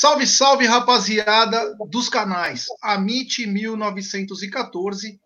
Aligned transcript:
Salve, 0.00 0.26
salve, 0.26 0.64
rapaziada 0.64 1.76
dos 1.90 2.08
canais 2.08 2.64
Amit 2.82 3.46
1914 3.46 5.20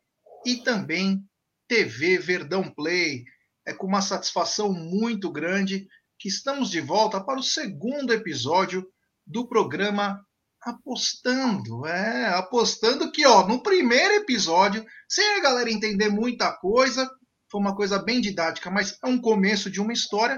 e 0.45 0.57
também 0.57 1.25
TV 1.69 2.19
Verdão 2.19 2.69
Play. 2.75 3.23
É 3.65 3.73
com 3.73 3.87
uma 3.87 4.03
satisfação 4.03 4.73
muito 4.73 5.31
grande 5.31 5.87
que 6.19 6.29
estamos 6.29 6.71
de 6.71 6.81
volta 6.81 7.23
para 7.23 7.39
o 7.39 7.43
segundo 7.43 8.13
episódio 8.13 8.85
do 9.25 9.47
programa 9.47 10.21
Apostando. 10.61 11.87
É, 11.87 12.31
apostando 12.31 13.13
que, 13.13 13.25
ó, 13.25 13.47
no 13.47 13.63
primeiro 13.63 14.15
episódio, 14.15 14.85
sem 15.09 15.37
a 15.37 15.41
galera 15.41 15.71
entender 15.71 16.09
muita 16.09 16.51
coisa, 16.51 17.09
foi 17.49 17.61
uma 17.61 17.77
coisa 17.77 18.03
bem 18.03 18.21
didática, 18.21 18.73
mas 18.73 18.99
é 19.05 19.07
um 19.07 19.21
começo 19.21 19.71
de 19.71 19.81
uma 19.81 19.93
história. 19.93 20.35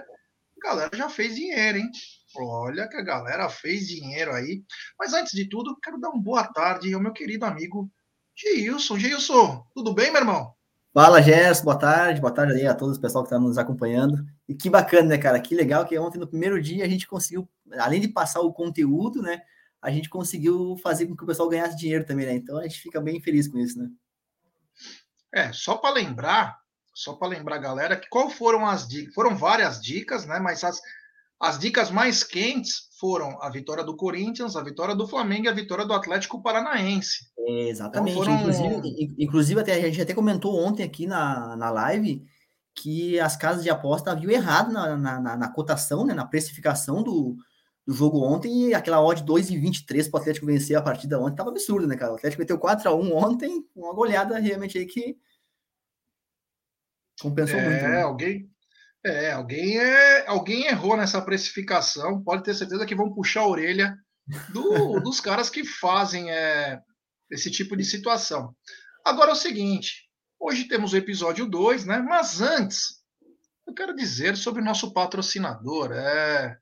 A 0.63 0.69
galera 0.69 0.91
já 0.95 1.09
fez 1.09 1.35
dinheiro, 1.35 1.79
hein? 1.79 1.91
Olha 2.45 2.89
que 2.89 2.97
a 2.97 3.03
galera 3.03 3.49
fez 3.49 3.89
dinheiro 3.89 4.33
aí. 4.33 4.63
Mas 4.99 5.13
antes 5.13 5.33
de 5.33 5.49
tudo, 5.49 5.79
quero 5.83 6.01
dar 6.01 6.11
uma 6.11 6.23
boa 6.23 6.45
tarde 6.45 6.93
ao 6.93 7.01
meu 7.01 7.13
querido 7.13 7.45
amigo 7.45 7.91
Geilson. 8.35 8.99
Geilson, 8.99 9.65
tudo 9.75 9.95
bem, 9.95 10.11
meu 10.11 10.21
irmão? 10.21 10.55
Fala, 10.93 11.21
Gerson, 11.21 11.65
boa 11.65 11.79
tarde, 11.79 12.23
boa 12.23 12.33
tarde 12.33 12.55
aí 12.55 12.67
a 12.67 12.75
todos 12.75 12.97
o 12.97 13.01
pessoal 13.01 13.23
que 13.23 13.29
está 13.29 13.39
nos 13.39 13.59
acompanhando. 13.59 14.25
E 14.49 14.55
que 14.55 14.71
bacana, 14.71 15.09
né, 15.09 15.19
cara? 15.19 15.39
Que 15.39 15.55
legal 15.55 15.85
que 15.85 15.99
ontem, 15.99 16.19
no 16.19 16.27
primeiro 16.27 16.61
dia, 16.61 16.87
a 16.87 16.89
gente 16.89 17.07
conseguiu, 17.07 17.47
além 17.79 18.01
de 18.01 18.09
passar 18.09 18.41
o 18.41 18.51
conteúdo, 18.51 19.21
né, 19.21 19.43
a 19.83 19.91
gente 19.91 20.09
conseguiu 20.09 20.75
fazer 20.83 21.07
com 21.07 21.15
que 21.15 21.23
o 21.23 21.27
pessoal 21.27 21.51
ganhasse 21.51 21.77
dinheiro 21.77 22.05
também, 22.05 22.25
né? 22.25 22.35
Então 22.35 22.59
a 22.59 22.63
gente 22.63 22.81
fica 22.81 22.99
bem 22.99 23.21
feliz 23.21 23.47
com 23.47 23.59
isso, 23.59 23.79
né? 23.79 23.91
É, 25.35 25.53
só 25.53 25.77
para 25.77 25.95
lembrar, 25.95 26.59
só 26.95 27.13
para 27.13 27.29
lembrar, 27.29 27.59
galera, 27.59 27.95
que 27.95 28.09
qual 28.09 28.31
foram 28.31 28.67
as 28.67 28.89
dicas? 28.89 29.15
Foram 29.15 29.37
várias 29.37 29.83
dicas, 29.83 30.25
né? 30.25 30.39
Mas 30.39 30.65
as, 30.65 30.81
as 31.41 31.59
dicas 31.59 31.91
mais 31.91 32.25
quentes 32.25 32.89
foram 32.99 33.41
a 33.43 33.51
vitória 33.51 33.85
do 33.85 33.97
Corinthians, 33.97 34.57
a 34.57 34.63
vitória 34.63 34.95
do 34.95 35.07
Flamengo 35.07 35.47
e 35.47 35.49
a 35.49 35.55
vitória 35.55 35.85
do 35.85 35.93
Atlético 35.93 36.43
Paranaense. 36.43 37.31
exatamente. 37.47 38.13
Então 38.13 38.25
foram... 38.25 38.41
inclusive, 38.41 39.15
inclusive, 39.19 39.61
até, 39.61 39.75
a 39.75 39.81
gente 39.81 40.01
até 40.01 40.15
comentou 40.15 40.59
ontem 40.59 40.83
aqui 40.83 41.07
na, 41.07 41.57
na 41.57 41.71
live 41.71 42.25
que 42.75 43.19
as 43.21 43.37
casas 43.37 43.63
de 43.63 43.71
aposta 43.71 44.13
haviam 44.13 44.31
errado 44.31 44.73
na, 44.73 44.97
na, 44.97 45.21
na, 45.21 45.37
na 45.37 45.49
cotação, 45.49 46.05
né, 46.05 46.13
na 46.13 46.27
precificação 46.27 47.03
do, 47.03 47.37
do 47.87 47.95
jogo 47.95 48.23
ontem, 48.23 48.69
e 48.69 48.75
aquela 48.75 49.03
odd 49.03 49.23
2,23 49.25 50.11
para 50.11 50.19
o 50.19 50.21
Atlético 50.21 50.47
vencer 50.47 50.77
a 50.77 50.83
partida 50.83 51.19
ontem 51.19 51.33
estava 51.33 51.51
absurdo, 51.51 51.87
né, 51.87 51.97
cara? 51.97 52.13
O 52.13 52.17
Atlético 52.17 52.43
meteu 52.43 52.59
4 52.59 52.89
a 52.89 52.95
1 52.95 53.17
ontem, 53.17 53.67
uma 53.75 53.95
goleada 53.95 54.39
realmente 54.39 54.77
aí 54.77 54.87
que 54.87 55.17
compensou 57.21 57.59
é, 57.59 57.69
muito. 57.69 57.83
Né? 57.83 58.03
alguém 58.03 58.51
é, 59.07 59.33
alguém, 59.33 59.79
é, 59.79 60.27
alguém 60.27 60.67
errou 60.67 60.97
nessa 60.97 61.23
precificação. 61.23 62.23
Pode 62.23 62.43
ter 62.43 62.55
certeza 62.55 62.85
que 62.85 62.95
vão 62.95 63.15
puxar 63.15 63.43
a 63.43 63.49
orelha 63.49 63.97
do, 64.53 64.99
dos 65.01 65.21
caras 65.21 65.49
que 65.49 65.65
fazem 65.65 66.31
é, 66.31 66.81
esse 67.31 67.51
tipo 67.51 67.77
de 67.77 67.85
situação. 67.85 68.55
Agora 69.05 69.31
é 69.31 69.33
o 69.33 69.37
seguinte: 69.37 70.09
hoje 70.41 70.65
temos 70.65 70.93
o 70.93 70.97
episódio 70.97 71.47
2, 71.47 71.85
né? 71.87 71.99
Mas 71.99 72.41
antes, 72.41 72.97
eu 73.67 73.73
quero 73.73 73.95
dizer 73.95 74.37
sobre 74.37 74.61
o 74.61 74.65
nosso 74.65 74.93
patrocinador. 74.93 75.93
É, 75.93 76.57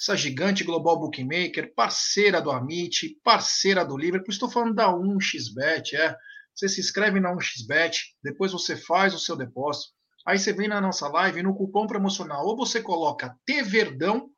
essa 0.00 0.16
gigante 0.16 0.62
global 0.62 0.98
bookmaker, 0.98 1.74
parceira 1.74 2.40
do 2.40 2.52
Amit, 2.52 3.18
parceira 3.22 3.84
do 3.84 3.96
Liverpool. 3.96 4.30
Estou 4.30 4.48
falando 4.48 4.74
da 4.74 4.88
1xBet. 4.88 5.94
É. 5.94 6.16
Você 6.54 6.68
se 6.68 6.80
inscreve 6.80 7.20
na 7.20 7.32
1xBet, 7.32 7.98
depois 8.22 8.50
você 8.50 8.76
faz 8.76 9.14
o 9.14 9.18
seu 9.18 9.36
depósito 9.36 9.97
Aí 10.28 10.38
você 10.38 10.52
vem 10.52 10.68
na 10.68 10.78
nossa 10.78 11.08
live 11.08 11.42
no 11.42 11.54
cupom 11.54 11.86
promocional, 11.86 12.44
ou 12.44 12.54
você 12.54 12.82
coloca 12.82 13.34
T 13.46 13.62
Verdão, 13.62 14.28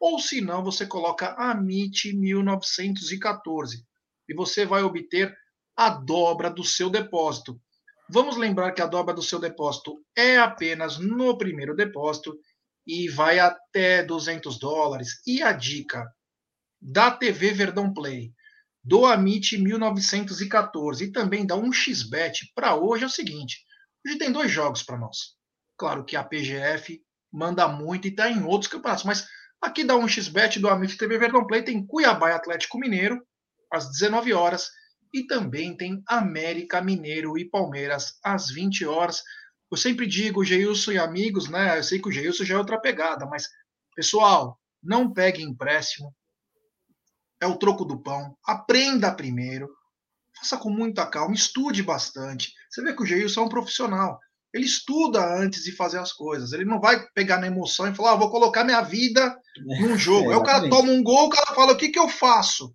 ou 0.00 0.18
se 0.18 0.40
não, 0.40 0.64
você 0.64 0.84
coloca 0.84 1.36
AMIT 1.38 2.12
1914 2.12 3.84
e 4.28 4.34
você 4.34 4.66
vai 4.66 4.82
obter 4.82 5.32
a 5.76 5.90
dobra 5.90 6.50
do 6.50 6.64
seu 6.64 6.90
depósito. 6.90 7.56
Vamos 8.10 8.36
lembrar 8.36 8.72
que 8.72 8.82
a 8.82 8.86
dobra 8.86 9.14
do 9.14 9.22
seu 9.22 9.38
depósito 9.38 10.04
é 10.16 10.38
apenas 10.38 10.98
no 10.98 11.38
primeiro 11.38 11.76
depósito 11.76 12.36
e 12.84 13.08
vai 13.08 13.38
até 13.38 14.02
200 14.02 14.58
dólares. 14.58 15.22
E 15.24 15.40
a 15.40 15.52
dica 15.52 16.04
da 16.82 17.12
TV 17.12 17.52
Verdão 17.52 17.94
Play, 17.94 18.32
do 18.82 19.06
Amit 19.06 19.56
1914 19.56 21.04
e 21.04 21.12
também 21.12 21.46
da 21.46 21.54
1xBet 21.56 22.50
para 22.56 22.74
hoje 22.74 23.04
é 23.04 23.06
o 23.06 23.10
seguinte: 23.10 23.67
Hoje 24.06 24.18
tem 24.18 24.32
dois 24.32 24.50
jogos 24.50 24.82
para 24.82 24.98
nós. 24.98 25.36
Claro 25.76 26.04
que 26.04 26.16
a 26.16 26.24
PGF 26.24 27.00
manda 27.32 27.68
muito 27.68 28.06
e 28.06 28.10
está 28.10 28.30
em 28.30 28.42
outros 28.42 28.70
campeonatos, 28.70 29.04
mas 29.04 29.26
aqui 29.60 29.84
da 29.84 29.94
1xBet 29.94 30.60
do 30.60 30.68
Amit 30.68 30.96
TV 30.96 31.18
Verdão 31.18 31.46
Play 31.46 31.62
tem 31.62 31.86
Cuiabá 31.86 32.30
e 32.30 32.32
Atlético 32.32 32.78
Mineiro 32.78 33.22
às 33.72 33.90
19 33.90 34.32
horas 34.32 34.70
e 35.12 35.26
também 35.26 35.76
tem 35.76 36.02
América 36.06 36.80
Mineiro 36.80 37.38
e 37.38 37.48
Palmeiras 37.48 38.18
às 38.22 38.50
20 38.50 38.84
horas. 38.86 39.22
Eu 39.70 39.76
sempre 39.76 40.06
digo, 40.06 40.44
Geilson 40.44 40.92
e 40.92 40.98
amigos, 40.98 41.48
né? 41.48 41.78
Eu 41.78 41.82
sei 41.82 42.00
que 42.00 42.08
o 42.08 42.12
Geilson 42.12 42.44
já 42.44 42.54
é 42.54 42.58
outra 42.58 42.80
pegada, 42.80 43.26
mas 43.26 43.48
pessoal, 43.94 44.58
não 44.82 45.12
pegue 45.12 45.42
empréstimo. 45.42 46.14
É 47.40 47.46
o 47.46 47.56
troco 47.56 47.84
do 47.84 48.02
pão. 48.02 48.36
Aprenda 48.44 49.14
primeiro 49.14 49.68
faça 50.38 50.56
com 50.56 50.70
muita 50.70 51.06
calma, 51.06 51.34
estude 51.34 51.82
bastante. 51.82 52.52
Você 52.70 52.82
vê 52.82 52.94
que 52.94 53.02
o 53.02 53.06
Geilson 53.06 53.42
é 53.42 53.44
um 53.44 53.48
profissional. 53.48 54.18
Ele 54.52 54.64
estuda 54.64 55.20
antes 55.36 55.62
de 55.62 55.72
fazer 55.72 55.98
as 55.98 56.12
coisas. 56.12 56.52
Ele 56.52 56.64
não 56.64 56.80
vai 56.80 57.04
pegar 57.14 57.38
na 57.38 57.46
emoção 57.46 57.86
e 57.86 57.94
falar, 57.94 58.12
ah, 58.12 58.16
vou 58.16 58.30
colocar 58.30 58.64
minha 58.64 58.80
vida 58.80 59.36
num 59.80 59.96
jogo. 59.96 60.30
É, 60.30 60.34
Aí 60.34 60.40
o 60.40 60.42
cara 60.42 60.68
toma 60.70 60.90
um 60.90 61.02
gol, 61.02 61.26
o 61.26 61.30
cara 61.30 61.54
fala, 61.54 61.72
o 61.72 61.76
que, 61.76 61.90
que 61.90 61.98
eu 61.98 62.08
faço? 62.08 62.74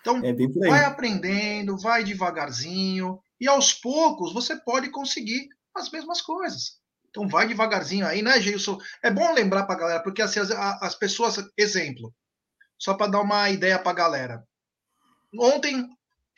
Então, 0.00 0.22
é 0.24 0.32
vai 0.68 0.84
aprendendo, 0.84 1.76
vai 1.76 2.04
devagarzinho, 2.04 3.18
e 3.40 3.48
aos 3.48 3.72
poucos 3.72 4.32
você 4.32 4.54
pode 4.56 4.90
conseguir 4.90 5.48
as 5.74 5.90
mesmas 5.90 6.20
coisas. 6.22 6.78
Então, 7.10 7.26
vai 7.26 7.48
devagarzinho 7.48 8.06
aí, 8.06 8.22
né, 8.22 8.40
Geilson? 8.40 8.78
É 9.02 9.10
bom 9.10 9.32
lembrar 9.32 9.64
para 9.64 9.74
a 9.74 9.78
galera, 9.78 10.02
porque 10.02 10.22
assim, 10.22 10.38
as, 10.38 10.50
as 10.50 10.94
pessoas, 10.94 11.36
exemplo, 11.56 12.14
só 12.78 12.94
para 12.94 13.10
dar 13.10 13.22
uma 13.22 13.50
ideia 13.50 13.78
para 13.78 13.90
a 13.90 13.94
galera. 13.94 14.44
Ontem 15.38 15.88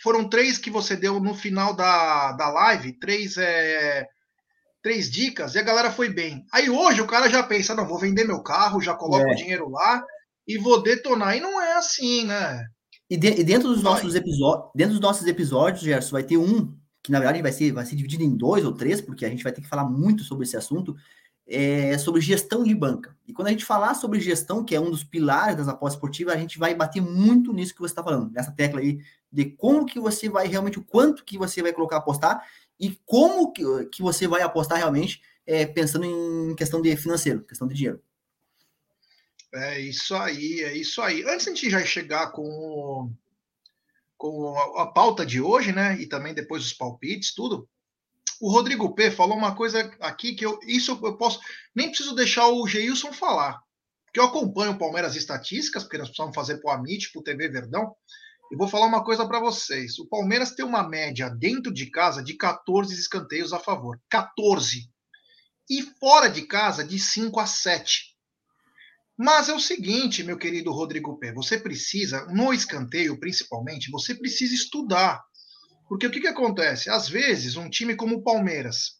foram 0.03 0.29
três 0.29 0.59
que 0.59 0.71
você 0.71 0.97
deu 0.97 1.21
no 1.21 1.35
final 1.35 1.75
da, 1.75 2.33
da 2.33 2.49
live, 2.51 2.99
três, 2.99 3.37
é, 3.37 4.07
três 4.83 5.11
dicas, 5.11 5.55
e 5.55 5.59
a 5.59 5.63
galera 5.63 5.91
foi 5.91 6.09
bem. 6.09 6.45
Aí 6.53 6.71
hoje 6.71 7.01
o 7.01 7.07
cara 7.07 7.29
já 7.29 7.43
pensa, 7.43 7.75
não, 7.75 7.87
vou 7.87 7.99
vender 7.99 8.25
meu 8.25 8.43
carro, 8.43 8.81
já 8.81 8.95
coloco 8.95 9.29
é. 9.29 9.33
o 9.33 9.37
dinheiro 9.37 9.69
lá 9.69 10.05
e 10.47 10.59
vou 10.59 10.83
detonar. 10.83 11.37
E 11.37 11.41
não 11.41 11.61
é 11.61 11.75
assim, 11.75 12.25
né? 12.25 12.65
E, 13.11 13.17
de, 13.17 13.41
e 13.41 13.45
dentro 13.45 13.69
dos 13.69 13.83
nossos 13.83 14.15
episódios, 14.15 14.71
dentro 14.75 14.93
dos 14.93 15.03
nossos 15.03 15.27
episódios, 15.27 15.83
Gerson, 15.83 16.13
vai 16.13 16.23
ter 16.23 16.37
um 16.37 16.77
que 17.03 17.13
na 17.13 17.19
verdade 17.19 17.41
vai 17.41 17.53
ser, 17.53 17.73
vai 17.73 17.87
ser 17.87 17.97
dividido 17.97 18.23
em 18.23 18.37
dois 18.37 18.65
ou 18.65 18.73
três, 18.73 19.01
porque 19.01 19.25
a 19.25 19.31
gente 19.31 19.43
vai 19.43 19.53
ter 19.53 19.63
que 19.63 19.69
falar 19.69 19.85
muito 19.85 20.25
sobre 20.25 20.45
esse 20.45 20.57
assunto, 20.57 20.95
é 21.49 21.97
sobre 21.97 22.21
gestão 22.21 22.63
de 22.63 22.75
banca. 22.75 23.17
E 23.27 23.33
quando 23.33 23.49
a 23.49 23.51
gente 23.51 23.65
falar 23.65 23.95
sobre 23.95 24.21
gestão, 24.21 24.63
que 24.63 24.75
é 24.75 24.81
um 24.81 24.91
dos 24.91 25.03
pilares 25.03 25.57
das 25.57 25.67
apostas 25.67 25.95
esportivas, 25.95 26.35
a 26.35 26.39
gente 26.39 26.59
vai 26.59 26.75
bater 26.75 27.01
muito 27.01 27.53
nisso 27.53 27.75
que 27.75 27.81
você 27.81 27.93
está 27.93 28.05
falando, 28.05 28.31
nessa 28.31 28.53
tecla 28.53 28.81
aí 28.81 29.01
de 29.33 29.47
como 29.47 29.87
que 29.87 29.99
você 29.99 30.29
vai 30.29 30.47
realmente, 30.47 30.79
o 30.79 30.85
quanto 30.85 31.25
que 31.25 31.39
você 31.39 31.63
vai 31.63 31.73
colocar 31.73 31.97
apostar 31.97 32.47
e 32.79 32.99
como 33.05 33.51
que, 33.53 33.63
que 33.87 34.03
você 34.03 34.29
vai 34.29 34.43
apostar 34.43 34.79
realmente, 34.79 35.23
é, 35.47 35.67
pensando 35.67 36.05
em 36.05 36.55
questão 36.55 36.83
de 36.83 36.95
financeiro, 36.97 37.43
questão 37.43 37.67
de 37.67 37.75
dinheiro. 37.75 38.03
É 39.55 39.81
isso 39.81 40.15
aí, 40.15 40.61
é 40.61 40.77
isso 40.77 41.01
aí. 41.01 41.25
Antes 41.25 41.47
a 41.47 41.51
gente 41.51 41.71
já 41.71 41.83
chegar 41.85 42.33
com, 42.33 43.11
com 44.19 44.55
a, 44.59 44.83
a 44.83 44.87
pauta 44.87 45.25
de 45.25 45.41
hoje, 45.41 45.73
né, 45.73 45.99
e 45.99 46.07
também 46.07 46.35
depois 46.35 46.63
os 46.63 46.75
palpites, 46.75 47.35
tudo, 47.35 47.67
o 48.41 48.51
Rodrigo 48.51 48.95
P 48.95 49.11
falou 49.11 49.37
uma 49.37 49.55
coisa 49.55 49.81
aqui 50.01 50.35
que 50.35 50.45
eu, 50.45 50.59
isso 50.67 50.99
eu 51.03 51.17
posso, 51.17 51.41
nem 51.75 51.89
preciso 51.89 52.15
deixar 52.15 52.49
o 52.49 52.67
Geilson 52.67 53.13
falar, 53.13 53.61
porque 54.07 54.21
eu 54.21 54.25
acompanho 54.25 54.73
o 54.73 54.79
Palmeiras 54.79 55.17
estatísticas, 55.17 55.83
porque 55.83 55.99
nós 55.99 56.09
precisamos 56.09 56.35
fazer 56.35 56.59
para 56.59 56.71
o 56.71 56.75
Amit, 56.75 57.13
para 57.13 57.21
o 57.21 57.25
TV 57.25 57.49
Verdão, 57.49 57.95
e 58.51 58.57
vou 58.57 58.69
falar 58.69 58.87
uma 58.87 59.05
coisa 59.05 59.27
para 59.27 59.41
vocês. 59.41 59.99
O 59.99 60.07
Palmeiras 60.07 60.53
tem 60.53 60.65
uma 60.65 60.83
média 60.83 61.29
dentro 61.29 61.73
de 61.73 61.91
casa 61.91 62.23
de 62.23 62.35
14 62.35 62.95
escanteios 62.95 63.53
a 63.53 63.59
favor. 63.59 64.01
14. 64.09 64.91
E 65.69 65.83
fora 66.01 66.29
de 66.29 66.43
casa 66.43 66.83
de 66.83 66.99
5 66.99 67.39
a 67.39 67.47
7. 67.47 68.17
Mas 69.19 69.49
é 69.49 69.55
o 69.55 69.61
seguinte, 69.61 70.23
meu 70.23 70.39
querido 70.39 70.73
Rodrigo 70.73 71.19
Pé, 71.19 71.33
você 71.33 71.59
precisa, 71.59 72.25
no 72.27 72.55
escanteio 72.55 73.19
principalmente, 73.19 73.91
você 73.91 74.15
precisa 74.15 74.55
estudar. 74.55 75.23
Porque 75.89 76.07
o 76.07 76.11
que, 76.11 76.21
que 76.21 76.29
acontece? 76.29 76.91
Às 76.91 77.09
vezes, 77.09 77.57
um 77.57 77.71
time 77.71 77.97
como 77.97 78.17
o 78.17 78.23
Palmeiras, 78.23 78.99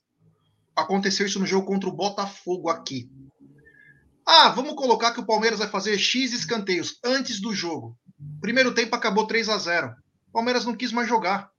aconteceu 0.75 1.27
isso 1.27 1.39
no 1.39 1.47
jogo 1.47 1.67
contra 1.67 1.89
o 1.89 1.95
Botafogo 1.95 2.69
aqui. 2.69 3.11
Ah, 4.27 4.51
vamos 4.51 4.75
colocar 4.75 5.13
que 5.13 5.21
o 5.21 5.27
Palmeiras 5.27 5.59
vai 5.59 5.69
fazer 5.69 5.99
X 5.99 6.33
escanteios 6.33 6.99
antes 7.05 7.41
do 7.41 7.55
jogo. 7.55 7.99
Primeiro 8.41 8.75
tempo 8.75 8.95
acabou 8.95 9.27
3 9.27 9.49
a 9.49 9.59
0 9.59 9.95
O 10.29 10.33
Palmeiras 10.33 10.65
não 10.65 10.77
quis 10.77 10.93
mais 10.93 11.09
jogar. 11.09 11.51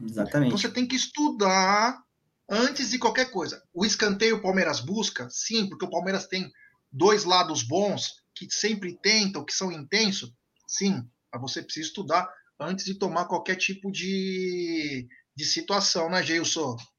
Exatamente. 0.00 0.48
Então 0.48 0.58
você 0.58 0.68
tem 0.68 0.86
que 0.86 0.96
estudar 0.96 2.02
antes 2.48 2.90
de 2.90 2.98
qualquer 2.98 3.30
coisa. 3.30 3.62
O 3.74 3.84
escanteio 3.84 4.36
o 4.36 4.42
Palmeiras 4.42 4.80
busca? 4.80 5.28
Sim, 5.30 5.68
porque 5.68 5.84
o 5.84 5.90
Palmeiras 5.90 6.26
tem 6.26 6.50
dois 6.90 7.24
lados 7.24 7.62
bons, 7.62 8.22
que 8.34 8.48
sempre 8.50 8.98
tentam, 9.02 9.44
que 9.44 9.52
são 9.52 9.70
intensos. 9.72 10.32
Sim, 10.66 11.02
mas 11.32 11.40
você 11.40 11.62
precisa 11.62 11.88
estudar 11.88 12.28
antes 12.60 12.84
de 12.84 12.94
tomar 12.94 13.26
qualquer 13.26 13.56
tipo 13.56 13.90
de, 13.90 15.06
de 15.36 15.44
situação, 15.44 16.10
né, 16.10 16.22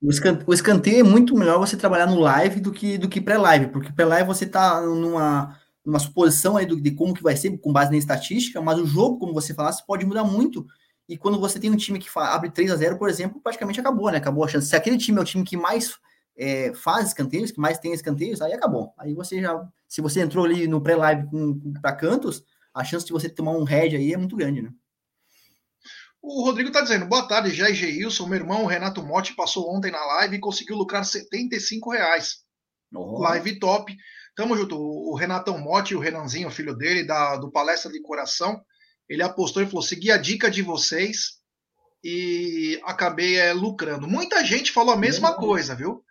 escante, 0.09 0.43
o 0.47 0.53
escanteio 0.53 0.99
é 1.01 1.03
muito 1.03 1.35
melhor 1.35 1.59
você 1.59 1.75
trabalhar 1.75 2.07
no 2.07 2.19
live 2.19 2.59
do 2.59 2.71
que, 2.71 2.97
do 2.97 3.09
que 3.09 3.21
pré-live, 3.21 3.67
porque 3.67 3.91
pré-live 3.91 4.27
você 4.27 4.45
está 4.45 4.81
numa, 4.81 5.59
numa 5.85 5.99
suposição 5.99 6.57
aí 6.57 6.65
do, 6.65 6.79
de 6.79 6.91
como 6.91 7.13
que 7.13 7.23
vai 7.23 7.35
ser, 7.35 7.57
com 7.57 7.73
base 7.73 7.91
na 7.91 7.97
estatística, 7.97 8.61
mas 8.61 8.79
o 8.79 8.85
jogo, 8.85 9.19
como 9.19 9.33
você 9.33 9.53
falasse, 9.53 9.85
pode 9.85 10.05
mudar 10.05 10.23
muito. 10.23 10.65
E 11.07 11.17
quando 11.17 11.39
você 11.39 11.59
tem 11.59 11.71
um 11.71 11.75
time 11.75 11.97
que 11.97 12.07
abre 12.15 12.51
3 12.51 12.71
a 12.71 12.75
0 12.75 12.97
por 12.97 13.09
exemplo, 13.09 13.41
praticamente 13.41 13.79
acabou, 13.79 14.11
né? 14.11 14.17
Acabou 14.19 14.43
a 14.43 14.47
chance. 14.47 14.67
Se 14.67 14.75
aquele 14.75 14.97
time 14.97 15.17
é 15.17 15.21
o 15.21 15.25
time 15.25 15.43
que 15.43 15.57
mais 15.57 15.97
é, 16.37 16.71
faz 16.75 17.07
escanteios, 17.07 17.51
que 17.51 17.59
mais 17.59 17.79
tem 17.79 17.91
escanteios, 17.91 18.41
aí 18.41 18.53
acabou. 18.53 18.93
Aí 18.95 19.15
você 19.15 19.41
já. 19.41 19.67
Se 19.87 20.01
você 20.01 20.21
entrou 20.21 20.45
ali 20.45 20.67
no 20.67 20.79
pré-live 20.79 21.27
para 21.81 21.95
cantos, 21.95 22.43
a 22.71 22.83
chance 22.83 23.05
de 23.05 23.11
você 23.11 23.27
tomar 23.27 23.53
um 23.53 23.63
head 23.63 23.95
aí 23.95 24.13
é 24.13 24.17
muito 24.17 24.35
grande, 24.35 24.61
né? 24.61 24.71
O 26.21 26.43
Rodrigo 26.43 26.69
está 26.69 26.81
dizendo, 26.81 27.05
boa 27.05 27.27
tarde, 27.27 27.53
Jair 27.53 27.73
Geilson, 27.73 28.27
meu 28.27 28.39
irmão 28.39 28.65
Renato 28.65 29.01
Motti 29.01 29.33
passou 29.33 29.73
ontem 29.73 29.91
na 29.91 30.03
live 30.05 30.35
e 30.35 30.39
conseguiu 30.39 30.75
lucrar 30.75 31.05
75 31.05 31.91
reais. 31.91 32.39
Oh. 32.93 33.19
Live 33.19 33.59
top. 33.59 33.95
Tamo 34.35 34.55
junto. 34.57 34.77
O 34.77 35.15
Renatão 35.15 35.57
Motti, 35.57 35.95
o 35.95 35.99
Renanzinho, 35.99 36.51
filho 36.51 36.75
dele, 36.75 37.03
da, 37.03 37.37
do 37.37 37.51
Palestra 37.51 37.91
de 37.91 38.01
Coração, 38.01 38.61
ele 39.07 39.23
apostou 39.23 39.61
e 39.61 39.65
falou: 39.65 39.81
segui 39.81 40.11
a 40.11 40.17
dica 40.17 40.49
de 40.51 40.61
vocês 40.61 41.39
e 42.03 42.79
acabei 42.83 43.37
é, 43.37 43.53
lucrando. 43.53 44.07
Muita 44.07 44.43
gente 44.45 44.71
falou 44.71 44.93
a 44.93 44.97
mesma 44.97 45.35
coisa, 45.35 45.75
viu? 45.75 46.03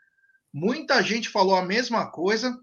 Muita 0.53 1.03
gente 1.03 1.29
falou 1.29 1.55
a 1.55 1.65
mesma 1.65 2.11
coisa. 2.11 2.59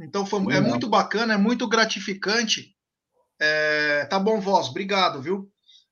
Então 0.00 0.24
foi, 0.24 0.40
é 0.54 0.60
muito 0.60 0.88
bacana, 0.88 1.34
é 1.34 1.36
muito 1.36 1.68
gratificante. 1.68 2.74
É, 3.40 4.04
tá 4.06 4.18
bom, 4.18 4.40
voz, 4.40 4.68
obrigado, 4.68 5.20
viu? 5.22 5.50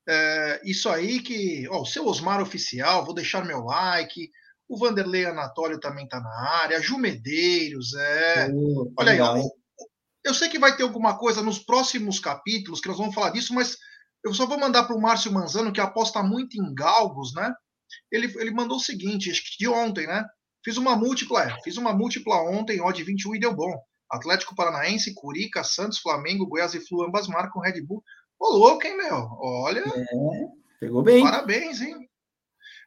É, 0.08 0.60
isso 0.64 0.88
aí 0.88 1.20
que. 1.20 1.68
Ó, 1.68 1.82
o 1.82 1.86
seu 1.86 2.06
Osmar 2.06 2.40
Oficial, 2.40 3.04
vou 3.04 3.14
deixar 3.14 3.44
meu 3.44 3.64
like. 3.64 4.30
O 4.68 4.78
Vanderlei 4.78 5.24
Anatório 5.26 5.78
também 5.78 6.08
tá 6.08 6.20
na 6.20 6.50
área. 6.62 6.80
Ju 6.80 6.98
Medeiros, 6.98 7.94
é. 7.94 8.50
Oh, 8.52 8.92
Olha 8.98 9.12
aí, 9.12 9.20
ó, 9.20 9.36
eu 10.24 10.34
sei 10.34 10.48
que 10.48 10.58
vai 10.58 10.76
ter 10.76 10.82
alguma 10.82 11.16
coisa 11.16 11.40
nos 11.40 11.60
próximos 11.60 12.18
capítulos 12.18 12.80
que 12.80 12.88
nós 12.88 12.98
vamos 12.98 13.14
falar 13.14 13.30
disso, 13.30 13.54
mas 13.54 13.76
eu 14.24 14.34
só 14.34 14.44
vou 14.44 14.58
mandar 14.58 14.84
para 14.84 14.96
o 14.96 15.00
Márcio 15.00 15.32
Manzano, 15.32 15.72
que 15.72 15.80
aposta 15.80 16.20
muito 16.20 16.60
em 16.60 16.74
galgos, 16.74 17.32
né? 17.32 17.54
Ele, 18.10 18.26
ele 18.40 18.50
mandou 18.50 18.76
o 18.76 18.80
seguinte, 18.80 19.30
acho 19.30 19.40
que 19.42 19.56
de 19.56 19.68
ontem, 19.68 20.04
né? 20.06 20.24
Fiz 20.64 20.76
uma 20.76 20.96
múltipla, 20.96 21.44
é, 21.44 21.62
fiz 21.62 21.76
uma 21.76 21.92
múltipla 21.92 22.42
ontem, 22.42 22.80
odd 22.80 23.00
21 23.04 23.36
e 23.36 23.38
deu 23.38 23.54
bom. 23.54 23.72
Atlético 24.10 24.56
Paranaense, 24.56 25.14
Curica, 25.14 25.62
Santos, 25.62 25.98
Flamengo, 25.98 26.46
Goiás 26.46 26.74
e 26.74 26.80
Flu, 26.80 27.04
ambas 27.04 27.28
marcam 27.28 27.62
Red 27.62 27.80
Bull. 27.82 28.02
Ô, 28.38 28.56
louco, 28.56 28.86
hein, 28.86 28.96
meu? 28.96 29.28
Olha. 29.40 29.80
É, 29.80 30.04
pegou 30.80 31.02
bem. 31.02 31.22
Parabéns, 31.22 31.80
hein? 31.80 32.08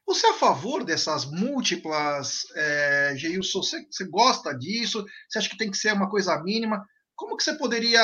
Você 0.06 0.25
é 0.25 0.31
a 0.31 0.36
favor 0.36 0.84
dessas 0.84 1.25
múltiplas, 1.25 2.46
é, 2.56 3.13
Geilson? 3.16 3.62
Você, 3.62 3.86
você 3.90 4.06
gosta 4.06 4.57
disso? 4.57 5.06
Você 5.28 5.38
acha 5.38 5.50
que 5.50 5.57
tem 5.57 5.69
que 5.69 5.78
ser 5.78 5.94
uma 5.94 6.10
coisa 6.10 6.42
mínima? 6.42 6.84
Como 7.16 7.38
que 7.38 7.44
você 7.44 7.54
poderia. 7.54 8.04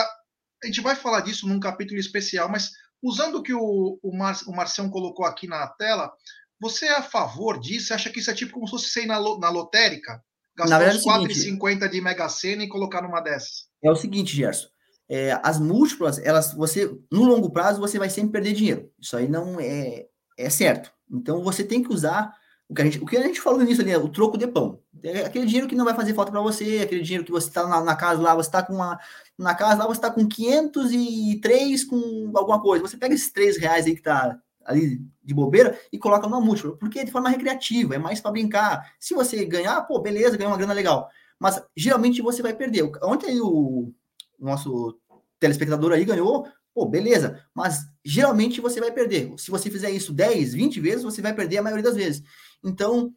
A 0.63 0.67
gente 0.67 0.81
vai 0.81 0.95
falar 0.95 1.21
disso 1.21 1.47
num 1.47 1.59
capítulo 1.59 1.99
especial, 1.99 2.47
mas 2.47 2.71
usando 3.01 3.35
o 3.35 3.43
que 3.43 3.53
o, 3.53 3.99
o, 4.01 4.15
Mar, 4.15 4.35
o 4.47 4.55
Marcião 4.55 4.89
colocou 4.89 5.25
aqui 5.25 5.47
na 5.47 5.67
tela, 5.67 6.11
você 6.59 6.85
é 6.85 6.95
a 6.95 7.01
favor 7.01 7.59
disso? 7.59 7.87
Você 7.87 7.93
acha 7.93 8.09
que 8.09 8.19
isso 8.19 8.31
é 8.31 8.35
tipo 8.35 8.53
como 8.53 8.67
se 8.67 8.71
fosse 8.71 8.89
ser 8.89 9.05
na, 9.05 9.19
na 9.39 9.49
lotérica? 9.49 10.23
Gastar 10.55 10.95
uns 10.95 11.03
4,50 11.03 11.83
é 11.83 11.87
de 11.87 12.01
Mega 12.01 12.29
Sena 12.29 12.63
e 12.63 12.69
colocar 12.69 13.01
numa 13.01 13.19
dessas? 13.19 13.67
É 13.83 13.91
o 13.91 13.95
seguinte, 13.95 14.35
Gerson. 14.35 14.67
É, 15.07 15.39
as 15.43 15.59
múltiplas, 15.59 16.17
elas, 16.19 16.53
você, 16.53 16.91
no 17.11 17.23
longo 17.23 17.51
prazo, 17.51 17.79
você 17.79 17.99
vai 17.99 18.09
sempre 18.09 18.31
perder 18.31 18.53
dinheiro. 18.53 18.91
Isso 18.99 19.15
aí 19.15 19.27
não 19.27 19.59
é, 19.59 20.07
é 20.37 20.49
certo. 20.49 20.91
Então 21.11 21.43
você 21.43 21.63
tem 21.63 21.83
que 21.83 21.93
usar 21.93 22.33
o 22.67 22.73
que 22.73 22.81
a 22.81 22.85
gente, 22.85 22.99
o 22.99 23.05
que 23.05 23.15
a 23.15 23.21
gente 23.21 23.39
falou 23.39 23.61
nisso 23.61 23.81
ali, 23.81 23.91
é 23.91 23.97
o 23.97 24.09
troco 24.09 24.37
de 24.37 24.47
pão. 24.47 24.79
É 25.03 25.25
aquele 25.25 25.45
dinheiro 25.45 25.67
que 25.67 25.75
não 25.75 25.85
vai 25.85 25.93
fazer 25.93 26.15
falta 26.15 26.31
para 26.31 26.41
você, 26.41 26.79
aquele 26.79 27.01
dinheiro 27.01 27.23
que 27.23 27.31
você 27.31 27.47
está 27.47 27.67
na, 27.67 27.83
na, 27.83 27.95
casa 27.95 28.21
lá, 28.21 28.33
você 28.33 28.49
está 28.49 28.63
com 28.63 28.73
uma. 28.73 28.99
Na 29.37 29.53
casa 29.53 29.77
lá, 29.77 29.85
você 29.85 29.99
está 29.99 30.09
com 30.09 30.27
503 30.27 31.83
com 31.83 32.31
alguma 32.35 32.59
coisa. 32.59 32.87
Você 32.87 32.97
pega 32.97 33.13
esses 33.13 33.31
3 33.31 33.57
reais 33.57 33.85
aí 33.85 33.93
que 33.93 33.99
está 33.99 34.39
ali 34.65 34.99
de 35.23 35.33
bobeira 35.33 35.79
e 35.91 35.99
coloca 35.99 36.27
numa 36.27 36.41
múltipla, 36.41 36.75
porque 36.77 36.99
é 36.99 37.03
de 37.03 37.11
forma 37.11 37.29
recreativa, 37.29 37.95
é 37.95 37.99
mais 37.99 38.19
para 38.19 38.31
brincar. 38.31 38.93
Se 38.99 39.13
você 39.13 39.45
ganhar, 39.45 39.79
pô, 39.83 39.99
beleza, 39.99 40.35
ganhou 40.35 40.51
uma 40.51 40.57
grana 40.57 40.73
legal. 40.73 41.07
Mas 41.39 41.61
geralmente 41.77 42.21
você 42.21 42.41
vai 42.41 42.53
perder. 42.53 42.89
Ontem 43.03 43.39
o 43.39 43.93
nosso 44.39 44.99
telespectador 45.39 45.91
aí 45.91 46.05
ganhou, 46.05 46.47
pô, 46.73 46.85
beleza. 46.85 47.43
Mas 47.53 47.85
geralmente 48.03 48.61
você 48.61 48.79
vai 48.79 48.91
perder. 48.91 49.33
Se 49.37 49.49
você 49.51 49.69
fizer 49.69 49.89
isso 49.91 50.13
10, 50.13 50.53
20 50.53 50.79
vezes, 50.79 51.03
você 51.03 51.21
vai 51.21 51.33
perder 51.33 51.57
a 51.57 51.63
maioria 51.63 51.83
das 51.83 51.95
vezes. 51.95 52.23
Então, 52.63 53.13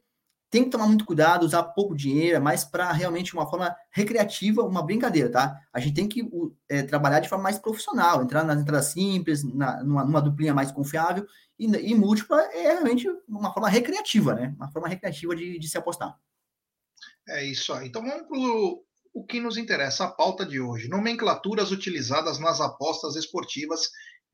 tem 0.50 0.64
que 0.64 0.70
tomar 0.70 0.86
muito 0.86 1.04
cuidado, 1.04 1.44
usar 1.44 1.62
pouco 1.62 1.94
dinheiro, 1.94 2.36
é 2.36 2.40
mais 2.40 2.64
para 2.64 2.90
realmente 2.90 3.34
uma 3.34 3.46
forma 3.46 3.74
recreativa, 3.90 4.62
uma 4.62 4.82
brincadeira, 4.82 5.30
tá? 5.30 5.60
A 5.72 5.78
gente 5.78 5.94
tem 5.94 6.08
que 6.08 6.26
é, 6.68 6.82
trabalhar 6.82 7.20
de 7.20 7.28
forma 7.28 7.42
mais 7.42 7.58
profissional, 7.58 8.22
entrar 8.22 8.44
nas 8.44 8.60
entradas 8.60 8.86
simples, 8.86 9.44
na, 9.44 9.82
numa, 9.82 10.04
numa 10.04 10.22
duplinha 10.22 10.54
mais 10.54 10.72
confiável, 10.72 11.26
e, 11.58 11.66
e, 11.66 11.94
múltipla 11.94 12.40
é 12.52 12.72
realmente 12.72 13.08
uma 13.28 13.52
forma 13.52 13.68
recreativa, 13.68 14.34
né? 14.34 14.54
Uma 14.56 14.70
forma 14.70 14.88
recreativa 14.88 15.34
de, 15.36 15.58
de 15.58 15.68
se 15.68 15.76
apostar. 15.76 16.16
É 17.28 17.44
isso 17.44 17.72
aí. 17.74 17.88
Então 17.88 18.02
vamos 18.02 18.26
para 18.26 18.38
o 18.38 18.84
que 19.24 19.40
nos 19.40 19.56
interessa, 19.56 20.04
a 20.04 20.10
pauta 20.10 20.44
de 20.44 20.60
hoje. 20.60 20.88
Nomenclaturas 20.88 21.70
utilizadas 21.70 22.38
nas 22.38 22.60
apostas 22.60 23.16
esportivas 23.16 23.88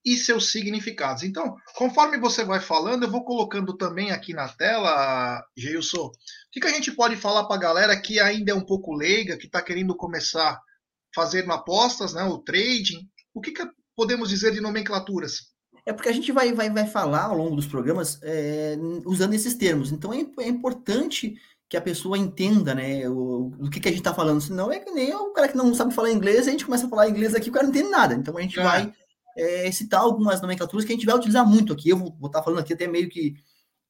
e 0.04 0.16
seus 0.16 0.50
significados. 0.50 1.22
Então, 1.22 1.56
conforme 1.76 2.18
você 2.18 2.44
vai 2.44 2.60
falando, 2.60 3.04
eu 3.04 3.10
vou 3.10 3.24
colocando 3.24 3.76
também 3.76 4.10
aqui 4.10 4.34
na 4.34 4.48
tela, 4.48 5.42
Geilson, 5.56 6.06
o 6.06 6.12
que, 6.52 6.60
que 6.60 6.66
a 6.66 6.72
gente 6.72 6.92
pode 6.92 7.16
falar 7.16 7.44
para 7.44 7.56
a 7.56 7.60
galera 7.60 8.00
que 8.00 8.20
ainda 8.20 8.52
é 8.52 8.54
um 8.54 8.64
pouco 8.64 8.92
leiga, 8.94 9.38
que 9.38 9.46
está 9.46 9.62
querendo 9.62 9.96
começar 9.96 10.60
fazendo 11.14 11.52
apostas, 11.52 12.12
né, 12.12 12.24
o 12.24 12.38
trading, 12.38 13.08
o 13.32 13.40
que, 13.40 13.52
que 13.52 13.64
podemos 13.96 14.28
dizer 14.28 14.52
de 14.52 14.60
nomenclaturas? 14.60 15.54
É 15.86 15.92
porque 15.92 16.08
a 16.08 16.12
gente 16.12 16.32
vai, 16.32 16.52
vai, 16.52 16.70
vai 16.70 16.86
falar 16.86 17.24
ao 17.24 17.36
longo 17.36 17.56
dos 17.56 17.66
programas 17.66 18.18
é, 18.22 18.76
usando 19.04 19.34
esses 19.34 19.54
termos. 19.54 19.92
Então 19.92 20.12
é, 20.12 20.26
é, 20.40 20.48
importante 20.48 21.34
que 21.74 21.78
a 21.78 21.82
pessoa 21.82 22.16
entenda 22.16 22.72
né, 22.72 23.08
o, 23.08 23.52
o 23.58 23.68
que, 23.68 23.80
que 23.80 23.88
a 23.88 23.90
gente 23.90 23.98
está 23.98 24.14
falando. 24.14 24.40
Senão 24.40 24.70
é 24.70 24.78
que 24.78 24.92
nem 24.92 25.12
o 25.12 25.32
cara 25.32 25.48
que 25.48 25.56
não 25.56 25.74
sabe 25.74 25.92
falar 25.92 26.12
inglês, 26.12 26.46
a 26.46 26.50
gente 26.52 26.64
começa 26.64 26.86
a 26.86 26.88
falar 26.88 27.08
inglês 27.08 27.34
aqui, 27.34 27.50
o 27.50 27.52
cara 27.52 27.66
não 27.66 27.74
entende 27.74 27.90
nada. 27.90 28.14
Então 28.14 28.38
a 28.38 28.40
gente 28.40 28.60
é. 28.60 28.62
vai 28.62 28.92
é, 29.36 29.72
citar 29.72 30.00
algumas 30.00 30.40
nomenclaturas 30.40 30.84
que 30.84 30.92
a 30.92 30.94
gente 30.94 31.04
vai 31.04 31.16
utilizar 31.16 31.44
muito 31.44 31.72
aqui. 31.72 31.88
Eu 31.88 31.98
vou 31.98 32.10
estar 32.26 32.38
tá 32.38 32.42
falando 32.44 32.60
aqui 32.60 32.74
até 32.74 32.86
meio 32.86 33.08
que 33.08 33.34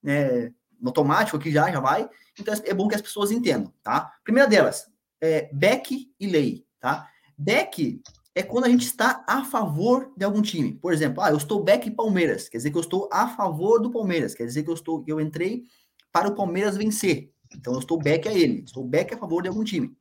né, 0.02 0.50
automático 0.82 1.36
aqui 1.36 1.52
já, 1.52 1.70
já 1.70 1.78
vai. 1.78 2.08
Então 2.40 2.54
é 2.64 2.72
bom 2.72 2.88
que 2.88 2.94
as 2.94 3.02
pessoas 3.02 3.30
entendam, 3.30 3.70
tá? 3.82 4.10
Primeira 4.24 4.48
delas, 4.48 4.86
é 5.20 5.50
back 5.52 6.10
e 6.18 6.26
lei, 6.26 6.64
tá? 6.80 7.06
Back 7.36 8.00
é 8.34 8.42
quando 8.42 8.64
a 8.64 8.70
gente 8.70 8.86
está 8.86 9.22
a 9.28 9.44
favor 9.44 10.10
de 10.16 10.24
algum 10.24 10.40
time. 10.40 10.72
Por 10.72 10.94
exemplo, 10.94 11.22
ah, 11.22 11.28
eu 11.28 11.36
estou 11.36 11.62
back 11.62 11.90
Palmeiras, 11.90 12.48
quer 12.48 12.56
dizer 12.56 12.70
que 12.70 12.78
eu 12.78 12.80
estou 12.80 13.10
a 13.12 13.28
favor 13.28 13.78
do 13.78 13.90
Palmeiras, 13.90 14.34
quer 14.34 14.46
dizer 14.46 14.62
que 14.62 14.70
eu 14.70 14.74
estou, 14.74 15.04
eu 15.06 15.20
entrei 15.20 15.64
para 16.10 16.28
o 16.28 16.34
Palmeiras 16.34 16.78
vencer. 16.78 17.33
Então 17.56 17.74
eu 17.74 17.78
estou 17.78 17.98
back 17.98 18.28
a 18.28 18.32
ele, 18.32 18.62
estou 18.64 18.84
back 18.84 19.14
a 19.14 19.18
favor 19.18 19.42
de 19.42 19.48
algum 19.48 19.64
time. 19.64 19.96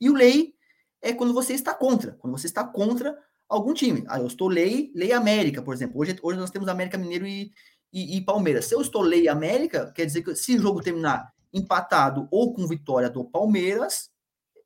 E 0.00 0.08
o 0.08 0.14
lei 0.14 0.54
é 1.02 1.12
quando 1.12 1.32
você 1.32 1.54
está 1.54 1.74
contra, 1.74 2.12
quando 2.12 2.36
você 2.36 2.46
está 2.46 2.64
contra 2.64 3.16
algum 3.48 3.72
time. 3.72 4.04
Ah, 4.08 4.18
eu 4.18 4.26
estou 4.26 4.48
lei, 4.48 4.92
lei 4.94 5.12
América, 5.12 5.62
por 5.62 5.74
exemplo. 5.74 6.00
Hoje, 6.00 6.16
hoje 6.22 6.38
nós 6.38 6.50
temos 6.50 6.68
América 6.68 6.98
Mineiro 6.98 7.26
e, 7.26 7.52
e, 7.92 8.16
e 8.16 8.20
Palmeiras. 8.20 8.66
Se 8.66 8.74
eu 8.74 8.80
estou 8.80 9.02
lei 9.02 9.28
América, 9.28 9.92
quer 9.92 10.04
dizer 10.04 10.22
que 10.22 10.34
se 10.34 10.56
o 10.56 10.60
jogo 10.60 10.82
terminar 10.82 11.32
empatado 11.52 12.28
ou 12.30 12.52
com 12.52 12.66
vitória 12.66 13.08
do 13.08 13.24
Palmeiras, 13.24 14.10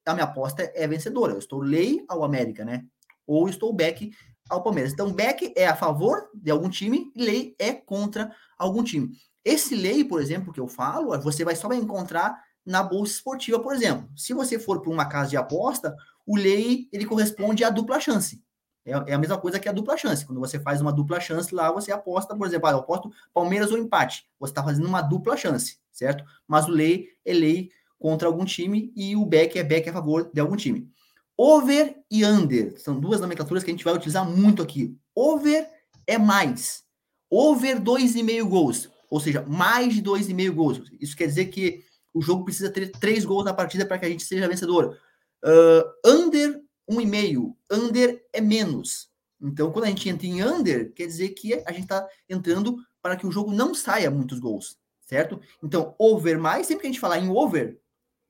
a 0.04 0.14
minha 0.14 0.24
aposta 0.24 0.70
é 0.74 0.86
vencedora. 0.86 1.32
Eu 1.32 1.38
estou 1.38 1.60
lei 1.60 2.04
ao 2.08 2.24
América, 2.24 2.64
né? 2.64 2.84
Ou 3.26 3.48
estou 3.48 3.72
back 3.72 4.10
ao 4.50 4.62
Palmeiras. 4.62 4.92
Então, 4.92 5.12
back 5.12 5.52
é 5.56 5.66
a 5.66 5.76
favor 5.76 6.28
de 6.34 6.50
algum 6.50 6.68
time, 6.68 7.12
lei 7.16 7.54
é 7.58 7.72
contra 7.72 8.34
algum 8.58 8.82
time. 8.82 9.16
Esse 9.44 9.74
lei, 9.74 10.04
por 10.04 10.20
exemplo, 10.20 10.52
que 10.52 10.60
eu 10.60 10.68
falo, 10.68 11.18
você 11.20 11.44
vai 11.44 11.56
só 11.56 11.72
encontrar 11.72 12.40
na 12.64 12.82
bolsa 12.82 13.14
esportiva, 13.14 13.58
por 13.58 13.74
exemplo. 13.74 14.08
Se 14.16 14.32
você 14.32 14.58
for 14.58 14.80
para 14.80 14.90
uma 14.90 15.06
casa 15.06 15.30
de 15.30 15.36
aposta, 15.36 15.94
o 16.26 16.36
lei 16.36 16.88
ele 16.92 17.04
corresponde 17.04 17.64
à 17.64 17.70
dupla 17.70 17.98
chance. 17.98 18.42
É, 18.84 18.92
é, 18.92 19.14
a 19.14 19.18
mesma 19.18 19.38
coisa 19.38 19.60
que 19.60 19.68
a 19.68 19.72
dupla 19.72 19.96
chance. 19.96 20.24
Quando 20.24 20.40
você 20.40 20.58
faz 20.58 20.80
uma 20.80 20.92
dupla 20.92 21.20
chance 21.20 21.54
lá, 21.54 21.70
você 21.70 21.92
aposta, 21.92 22.36
por 22.36 22.46
exemplo, 22.46 22.68
ah, 22.68 22.72
eu 22.72 22.78
aposto 22.78 23.10
Palmeiras 23.32 23.70
ou 23.70 23.78
empate. 23.78 24.26
Você 24.38 24.50
está 24.50 24.62
fazendo 24.62 24.86
uma 24.86 25.00
dupla 25.00 25.36
chance, 25.36 25.78
certo? 25.90 26.24
Mas 26.46 26.68
o 26.68 26.70
lei 26.70 27.08
é 27.24 27.32
lei 27.32 27.70
contra 27.98 28.26
algum 28.26 28.44
time 28.44 28.92
e 28.96 29.14
o 29.16 29.24
back 29.24 29.58
é 29.58 29.62
back 29.62 29.88
a 29.88 29.92
favor 29.92 30.30
de 30.32 30.40
algum 30.40 30.56
time. 30.56 30.90
Over 31.36 31.96
e 32.10 32.24
under 32.24 32.78
são 32.80 32.98
duas 32.98 33.20
nomenclaturas 33.20 33.62
que 33.62 33.70
a 33.70 33.72
gente 33.72 33.84
vai 33.84 33.94
utilizar 33.94 34.28
muito 34.28 34.62
aqui. 34.62 34.96
Over 35.14 35.68
é 36.06 36.18
mais. 36.18 36.82
Over 37.30 37.80
2,5 37.80 38.44
gols, 38.44 38.90
ou 39.12 39.20
seja, 39.20 39.44
mais 39.46 39.94
de 39.94 40.02
2,5 40.02 40.50
gols. 40.52 40.82
Isso 40.98 41.14
quer 41.14 41.26
dizer 41.26 41.44
que 41.48 41.84
o 42.14 42.22
jogo 42.22 42.46
precisa 42.46 42.70
ter 42.70 42.90
três 42.92 43.26
gols 43.26 43.44
na 43.44 43.52
partida 43.52 43.84
para 43.84 43.98
que 43.98 44.06
a 44.06 44.08
gente 44.08 44.24
seja 44.24 44.48
vencedor. 44.48 44.98
Uh, 45.44 46.08
under 46.10 46.58
1,5. 46.90 47.54
Under 47.70 48.24
é 48.32 48.40
menos. 48.40 49.10
Então, 49.38 49.70
quando 49.70 49.84
a 49.84 49.88
gente 49.88 50.08
entra 50.08 50.26
em 50.26 50.42
under, 50.42 50.94
quer 50.94 51.06
dizer 51.06 51.28
que 51.28 51.52
a 51.66 51.72
gente 51.72 51.82
está 51.82 52.08
entrando 52.26 52.78
para 53.02 53.14
que 53.14 53.26
o 53.26 53.30
jogo 53.30 53.52
não 53.52 53.74
saia 53.74 54.10
muitos 54.10 54.38
gols, 54.38 54.78
certo? 55.02 55.38
Então, 55.62 55.94
over 55.98 56.38
mais, 56.38 56.66
sempre 56.66 56.80
que 56.80 56.86
a 56.86 56.90
gente 56.90 57.00
falar 57.00 57.18
em 57.18 57.28
over, 57.28 57.78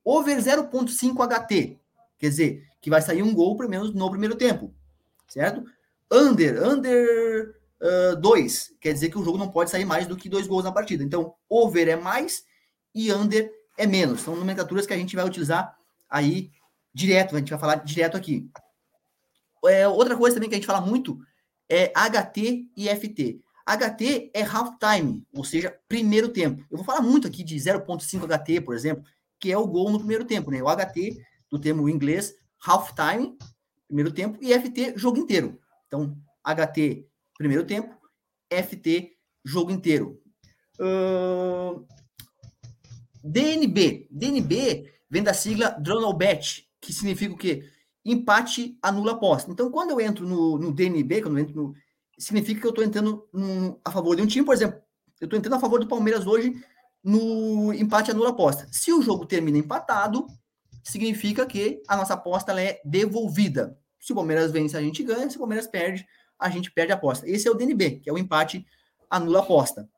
over 0.03 0.37
0.5 0.37 1.15
HT, 1.15 1.79
quer 2.17 2.27
dizer, 2.27 2.67
que 2.81 2.89
vai 2.89 3.01
sair 3.01 3.23
um 3.23 3.33
gol 3.33 3.55
pelo 3.55 3.69
menos 3.69 3.93
no 3.93 4.11
primeiro 4.11 4.35
tempo, 4.35 4.75
certo? 5.29 5.63
Under, 6.11 6.61
under 6.61 7.62
2, 8.19 8.67
uh, 8.67 8.77
quer 8.79 8.93
dizer 8.93 9.09
que 9.09 9.17
o 9.17 9.23
jogo 9.23 9.37
não 9.37 9.49
pode 9.49 9.69
sair 9.69 9.85
mais 9.85 10.07
do 10.07 10.15
que 10.15 10.29
dois 10.29 10.47
gols 10.47 10.63
na 10.63 10.71
partida. 10.71 11.03
Então, 11.03 11.35
over 11.49 11.87
é 11.87 11.95
mais 11.95 12.43
e 12.95 13.11
under 13.11 13.51
é 13.77 13.85
menos. 13.85 14.21
São 14.21 14.35
nomenclaturas 14.35 14.85
que 14.85 14.93
a 14.93 14.97
gente 14.97 15.15
vai 15.15 15.25
utilizar 15.25 15.75
aí 16.09 16.51
direto, 16.93 17.35
a 17.35 17.39
gente 17.39 17.49
vai 17.49 17.59
falar 17.59 17.75
direto 17.75 18.15
aqui. 18.15 18.49
É, 19.65 19.87
outra 19.87 20.15
coisa 20.15 20.35
também 20.35 20.49
que 20.49 20.55
a 20.55 20.57
gente 20.57 20.67
fala 20.67 20.81
muito 20.81 21.19
é 21.69 21.91
HT 21.95 22.69
e 22.75 22.89
FT. 22.89 23.41
HT 23.65 24.31
é 24.33 24.43
half 24.43 24.75
time, 24.77 25.25
ou 25.33 25.43
seja, 25.43 25.77
primeiro 25.87 26.29
tempo. 26.29 26.63
Eu 26.69 26.77
vou 26.77 26.85
falar 26.85 27.01
muito 27.01 27.27
aqui 27.27 27.43
de 27.43 27.55
0.5 27.55 28.27
HT, 28.27 28.61
por 28.61 28.75
exemplo, 28.75 29.03
que 29.39 29.51
é 29.51 29.57
o 29.57 29.65
gol 29.65 29.89
no 29.89 29.99
primeiro 29.99 30.25
tempo, 30.25 30.51
né? 30.51 30.61
O 30.61 30.67
HT, 30.67 31.17
do 31.49 31.57
termo 31.59 31.87
inglês, 31.87 32.35
half 32.65 32.91
time, 32.93 33.37
primeiro 33.87 34.11
tempo, 34.11 34.37
e 34.41 34.53
FT, 34.53 34.97
jogo 34.97 35.17
inteiro. 35.17 35.59
Então, 35.87 36.17
HT, 36.43 37.07
primeiro 37.37 37.65
tempo, 37.65 37.95
FT, 38.51 39.15
jogo 39.43 39.71
inteiro. 39.71 40.21
Uh, 40.79 41.85
DNB. 43.23 44.07
DNB 44.11 44.91
vem 45.09 45.23
da 45.23 45.33
sigla 45.33 45.69
Draw 45.69 46.13
Bet, 46.13 46.67
que 46.81 46.91
significa 46.91 47.33
o 47.33 47.37
quê? 47.37 47.69
Empate 48.05 48.77
anula 48.81 49.13
aposta. 49.13 49.51
Então, 49.51 49.71
quando 49.71 49.91
eu 49.91 50.01
entro 50.01 50.27
no, 50.27 50.57
no 50.57 50.73
DNB, 50.73 51.21
quando 51.21 51.37
eu 51.37 51.43
entro 51.43 51.55
no. 51.55 51.75
Significa 52.17 52.61
que 52.61 52.67
eu 52.67 52.71
estou 52.71 52.83
entrando 52.83 53.27
num, 53.33 53.79
a 53.83 53.91
favor 53.91 54.15
de 54.15 54.21
um 54.21 54.27
time, 54.27 54.45
por 54.45 54.53
exemplo, 54.53 54.79
eu 55.19 55.25
estou 55.25 55.37
entrando 55.37 55.55
a 55.55 55.59
favor 55.59 55.79
do 55.79 55.87
Palmeiras 55.87 56.27
hoje 56.27 56.53
no 57.03 57.73
empate 57.73 58.11
anula 58.11 58.29
aposta. 58.29 58.67
Se 58.71 58.93
o 58.93 59.01
jogo 59.01 59.25
termina 59.25 59.57
empatado, 59.57 60.27
significa 60.83 61.45
que 61.45 61.81
a 61.87 61.97
nossa 61.97 62.13
aposta 62.13 62.59
é 62.61 62.81
devolvida. 62.85 63.77
Se 63.99 64.11
o 64.11 64.15
Palmeiras 64.15 64.51
vence, 64.51 64.77
a 64.77 64.81
gente 64.81 65.03
ganha. 65.03 65.29
Se 65.29 65.35
o 65.35 65.39
Palmeiras 65.39 65.67
perde, 65.67 66.05
a 66.43 66.49
gente 66.49 66.71
perde 66.71 66.91
a 66.91 66.95
aposta. 66.95 67.27
Esse 67.29 67.47
é 67.47 67.51
o 67.51 67.55
DNB, 67.55 67.99
que 68.01 68.09
é 68.09 68.13
o 68.13 68.17
empate 68.17 68.65
anula 69.09 69.39
aposta. 69.39 69.89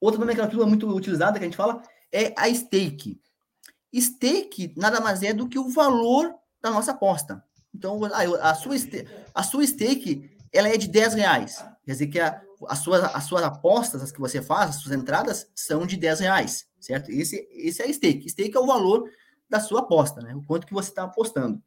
Outra 0.00 0.20
nomenclatura 0.20 0.66
muito 0.66 0.88
utilizada 0.88 1.38
que 1.38 1.44
a 1.44 1.48
gente 1.48 1.56
fala 1.56 1.82
é 2.12 2.32
a 2.36 2.52
stake. 2.52 3.20
Stake 3.94 4.72
nada 4.76 5.00
mais 5.00 5.22
é 5.22 5.32
do 5.32 5.48
que 5.48 5.58
o 5.58 5.68
valor 5.68 6.34
da 6.60 6.70
nossa 6.70 6.92
aposta. 6.92 7.44
Então, 7.74 8.00
a 8.04 8.54
sua, 8.54 8.74
a 9.34 9.42
sua 9.42 9.66
stake 9.66 10.30
ela 10.52 10.68
é 10.68 10.76
de 10.76 10.88
10 10.88 11.14
reais. 11.14 11.64
Quer 11.84 11.92
dizer 11.92 12.06
que 12.06 12.18
a, 12.18 12.40
as, 12.68 12.78
suas, 12.78 13.04
as 13.04 13.24
suas 13.24 13.42
apostas, 13.42 14.02
as 14.02 14.12
que 14.12 14.20
você 14.20 14.40
faz, 14.40 14.70
as 14.70 14.76
suas 14.76 14.94
entradas, 14.94 15.50
são 15.54 15.86
de 15.86 15.96
10 15.96 16.20
reais, 16.20 16.66
certo? 16.80 17.10
Esse, 17.10 17.46
esse 17.52 17.82
é 17.82 17.92
stake. 17.92 18.30
Stake 18.30 18.56
é 18.56 18.60
o 18.60 18.66
valor 18.66 19.10
da 19.48 19.60
sua 19.60 19.80
aposta, 19.80 20.22
né? 20.22 20.34
O 20.34 20.42
quanto 20.42 20.66
que 20.66 20.72
você 20.72 20.88
está 20.88 21.04
apostando. 21.04 21.62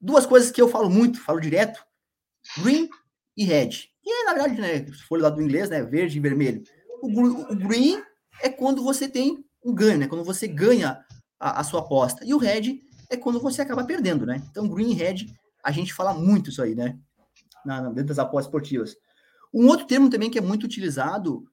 Duas 0.00 0.26
coisas 0.26 0.50
que 0.50 0.60
eu 0.60 0.68
falo 0.68 0.88
muito, 0.88 1.20
falo 1.20 1.40
direto, 1.40 1.84
green 2.58 2.88
e 3.36 3.44
red. 3.44 3.70
E 4.04 4.12
é, 4.12 4.24
na 4.24 4.34
verdade, 4.34 4.60
né, 4.60 4.86
se 4.86 5.02
for 5.04 5.20
lá 5.20 5.30
do 5.30 5.42
inglês, 5.42 5.70
né, 5.70 5.82
verde 5.82 6.18
e 6.18 6.20
vermelho. 6.20 6.62
O, 7.02 7.52
o 7.52 7.56
green 7.56 8.02
é 8.42 8.48
quando 8.48 8.82
você 8.82 9.08
tem 9.08 9.44
um 9.64 9.74
ganho, 9.74 9.98
né? 9.98 10.06
Quando 10.06 10.24
você 10.24 10.46
ganha 10.46 11.02
a, 11.40 11.60
a, 11.60 11.64
sua 11.64 11.80
aposta. 11.80 12.24
E 12.24 12.34
o 12.34 12.38
red 12.38 12.80
é 13.08 13.16
quando 13.16 13.40
você 13.40 13.62
acaba 13.62 13.84
perdendo, 13.84 14.26
né? 14.26 14.42
Então, 14.50 14.68
green 14.68 14.90
e 14.90 14.94
red, 14.94 15.26
a 15.62 15.70
gente 15.70 15.94
fala 15.94 16.12
muito 16.12 16.50
isso 16.50 16.62
aí, 16.62 16.74
né? 16.74 16.98
Na, 17.64 17.88
dentro 17.88 18.08
das 18.08 18.18
apostas 18.18 18.46
esportivas. 18.46 18.96
Um 19.52 19.66
outro 19.68 19.86
termo 19.86 20.10
também 20.10 20.30
que 20.30 20.38
é 20.38 20.42
muito 20.42 20.64
utilizado 20.64 21.44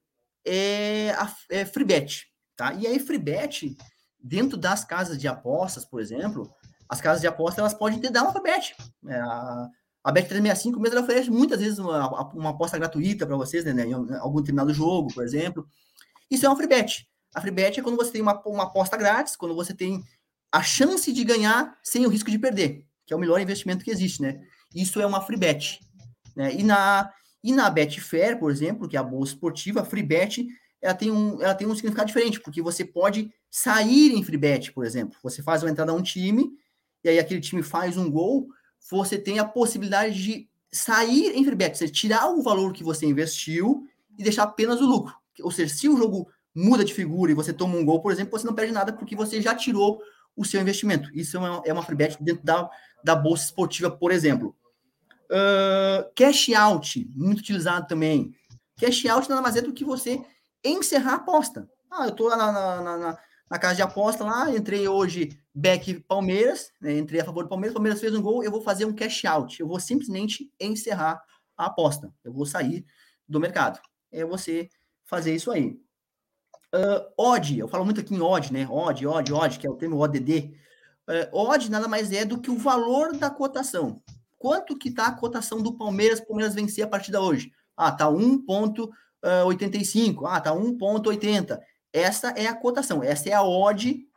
é, 0.45 1.11
a, 1.11 1.33
é 1.49 1.65
free 1.65 1.85
bet, 1.85 2.27
tá? 2.55 2.73
E 2.73 2.85
aí, 2.85 2.99
free 2.99 3.17
bet, 3.17 3.75
dentro 4.19 4.57
das 4.57 4.83
casas 4.83 5.17
de 5.17 5.27
apostas, 5.27 5.85
por 5.85 6.01
exemplo, 6.01 6.51
as 6.89 6.99
casas 6.99 7.21
de 7.21 7.27
apostas, 7.27 7.59
elas 7.59 7.73
podem 7.73 7.99
ter 7.99 8.09
dar 8.09 8.23
uma 8.23 8.33
free 8.33 8.43
bet. 8.43 8.75
É, 9.07 9.15
a, 9.15 9.69
a 10.03 10.11
Bet365 10.11 10.79
mesmo 10.79 10.97
ela 10.97 11.01
oferece 11.01 11.29
muitas 11.29 11.59
vezes 11.59 11.79
uma, 11.79 12.09
uma 12.33 12.49
aposta 12.49 12.77
gratuita 12.77 13.25
para 13.25 13.35
vocês, 13.35 13.63
né, 13.63 13.73
né, 13.73 13.85
em 13.85 13.93
algum 13.93 14.39
determinado 14.39 14.73
jogo, 14.73 15.13
por 15.13 15.23
exemplo. 15.23 15.67
Isso 16.29 16.45
é 16.45 16.49
uma 16.49 16.55
free 16.55 16.67
bet. 16.67 17.07
A 17.33 17.41
free 17.41 17.51
bet 17.51 17.79
é 17.79 17.83
quando 17.83 17.97
você 17.97 18.11
tem 18.11 18.21
uma, 18.21 18.41
uma 18.45 18.63
aposta 18.63 18.97
grátis, 18.97 19.35
quando 19.35 19.55
você 19.55 19.73
tem 19.73 20.03
a 20.51 20.61
chance 20.63 21.11
de 21.13 21.23
ganhar 21.23 21.77
sem 21.83 22.05
o 22.05 22.09
risco 22.09 22.31
de 22.31 22.39
perder, 22.39 22.85
que 23.05 23.13
é 23.13 23.15
o 23.15 23.19
melhor 23.19 23.39
investimento 23.39 23.85
que 23.85 23.91
existe, 23.91 24.21
né? 24.21 24.41
Isso 24.75 24.99
é 24.99 25.05
uma 25.05 25.21
free 25.21 25.37
bet. 25.37 25.79
Né? 26.35 26.55
E 26.55 26.63
na, 26.63 27.11
e 27.43 27.53
na 27.53 27.69
Betfair, 27.69 28.39
por 28.39 28.51
exemplo, 28.51 28.87
que 28.87 28.97
é 28.97 28.99
a 28.99 29.03
bolsa 29.03 29.33
esportiva, 29.33 29.81
a 29.81 29.85
free 29.85 30.03
bet, 30.03 30.45
ela 30.81 30.93
tem, 30.93 31.11
um, 31.11 31.41
ela 31.41 31.53
tem 31.55 31.67
um 31.67 31.75
significado 31.75 32.07
diferente, 32.07 32.39
porque 32.39 32.61
você 32.61 32.83
pode 32.83 33.31
sair 33.49 34.13
em 34.13 34.23
free 34.23 34.37
bet, 34.37 34.71
por 34.71 34.85
exemplo. 34.85 35.17
Você 35.23 35.43
faz 35.43 35.63
uma 35.63 35.69
entrada 35.69 35.91
a 35.91 35.95
um 35.95 36.01
time, 36.01 36.51
e 37.03 37.09
aí 37.09 37.19
aquele 37.19 37.39
time 37.39 37.61
faz 37.61 37.97
um 37.97 38.09
gol, 38.09 38.47
você 38.89 39.17
tem 39.17 39.39
a 39.39 39.45
possibilidade 39.45 40.21
de 40.21 40.49
sair 40.71 41.35
em 41.35 41.55
bet, 41.55 41.77
você 41.77 41.87
tirar 41.87 42.29
o 42.29 42.41
valor 42.41 42.71
que 42.73 42.83
você 42.83 43.05
investiu 43.05 43.85
e 44.17 44.23
deixar 44.23 44.43
apenas 44.43 44.79
o 44.81 44.85
lucro. 44.85 45.13
Ou 45.41 45.51
seja, 45.51 45.73
se 45.73 45.89
o 45.89 45.97
jogo 45.97 46.29
muda 46.53 46.83
de 46.83 46.93
figura 46.93 47.31
e 47.31 47.35
você 47.35 47.53
toma 47.53 47.75
um 47.75 47.85
gol, 47.85 48.01
por 48.01 48.11
exemplo, 48.11 48.37
você 48.37 48.45
não 48.45 48.53
perde 48.53 48.73
nada 48.73 48.93
porque 48.93 49.15
você 49.15 49.41
já 49.41 49.55
tirou 49.55 50.01
o 50.35 50.45
seu 50.45 50.61
investimento. 50.61 51.09
Isso 51.13 51.37
é 51.37 51.39
uma, 51.39 51.61
é 51.65 51.73
uma 51.73 51.85
dentro 52.19 52.43
da, 52.43 52.69
da 53.03 53.15
bolsa 53.15 53.45
esportiva, 53.45 53.89
por 53.89 54.11
exemplo. 54.11 54.55
Uh, 55.29 56.11
cash 56.15 56.49
out, 56.49 57.09
muito 57.15 57.39
utilizado 57.39 57.87
também. 57.87 58.35
Cash 58.77 59.05
out 59.05 59.29
nada 59.29 59.41
mais 59.41 59.55
é 59.55 59.61
do 59.61 59.73
que 59.73 59.85
você 59.85 60.21
encerrar 60.63 61.13
a 61.13 61.15
aposta. 61.15 61.69
Ah, 61.89 62.05
eu 62.05 62.09
estou 62.09 62.29
na, 62.29 62.51
na, 62.51 62.81
na, 62.81 63.17
na, 63.49 63.59
casa 63.59 63.75
de 63.75 63.81
aposta 63.81 64.23
lá, 64.23 64.49
entrei 64.49 64.87
hoje 64.87 65.37
back 65.53 65.99
Palmeiras, 66.01 66.71
né, 66.79 66.97
entrei 66.97 67.21
a 67.21 67.25
favor 67.25 67.43
do 67.43 67.49
Palmeiras, 67.49 67.73
Palmeiras 67.73 67.99
fez 67.99 68.15
um 68.15 68.21
gol, 68.21 68.43
eu 68.43 68.51
vou 68.51 68.61
fazer 68.61 68.85
um 68.85 68.93
cash 68.93 69.25
out. 69.25 69.59
Eu 69.59 69.67
vou 69.67 69.79
simplesmente 69.79 70.51
encerrar 70.59 71.21
a 71.57 71.65
aposta. 71.65 72.13
Eu 72.23 72.31
vou 72.33 72.45
sair 72.45 72.85
do 73.27 73.39
mercado. 73.39 73.79
É 74.11 74.23
você 74.25 74.69
fazer 75.05 75.35
isso 75.35 75.51
aí. 75.51 75.79
Uh, 76.73 77.03
odd, 77.17 77.59
eu 77.59 77.67
falo 77.67 77.83
muito 77.83 77.99
aqui 77.99 78.15
em 78.15 78.21
odd, 78.21 78.53
né? 78.53 78.65
Odd, 78.69 79.05
odd, 79.05 79.33
odd, 79.33 79.59
que 79.59 79.67
é 79.67 79.69
o 79.69 79.75
termo 79.75 79.99
ODD. 79.99 80.53
Uh, 81.07 81.27
odd 81.33 81.69
nada 81.69 81.85
mais 81.87 82.11
é 82.13 82.23
do 82.23 82.39
que 82.39 82.49
o 82.49 82.57
valor 82.57 83.17
da 83.17 83.29
cotação. 83.29 84.01
Quanto 84.37 84.77
que 84.77 84.89
tá 84.89 85.07
a 85.07 85.11
cotação 85.11 85.61
do 85.61 85.77
Palmeiras, 85.77 86.21
Palmeiras 86.21 86.55
vencer 86.55 86.85
a 86.85 86.87
partida 86.87 87.21
hoje? 87.21 87.51
Ah, 87.75 87.91
tá 87.91 88.07
1.85, 88.07 90.23
ah, 90.25 90.39
tá 90.39 90.51
1.80. 90.51 91.59
Essa 91.93 92.29
é 92.29 92.47
a 92.47 92.55
cotação, 92.55 93.03
essa 93.03 93.29
é 93.29 93.33
a 93.33 93.43
odd 93.43 94.07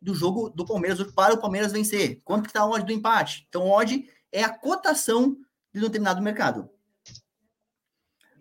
do 0.00 0.14
jogo 0.14 0.50
do 0.50 0.64
Palmeiras 0.64 1.02
para 1.12 1.34
o 1.34 1.40
Palmeiras 1.40 1.72
vencer. 1.72 2.20
Quanto 2.24 2.46
que 2.46 2.52
tá 2.52 2.60
a 2.60 2.68
odd 2.68 2.84
do 2.84 2.92
empate? 2.92 3.46
Então, 3.48 3.68
odd 3.68 4.08
é 4.30 4.42
a 4.44 4.50
cotação 4.50 5.36
de 5.72 5.80
determinado 5.80 6.22
mercado. 6.22 6.68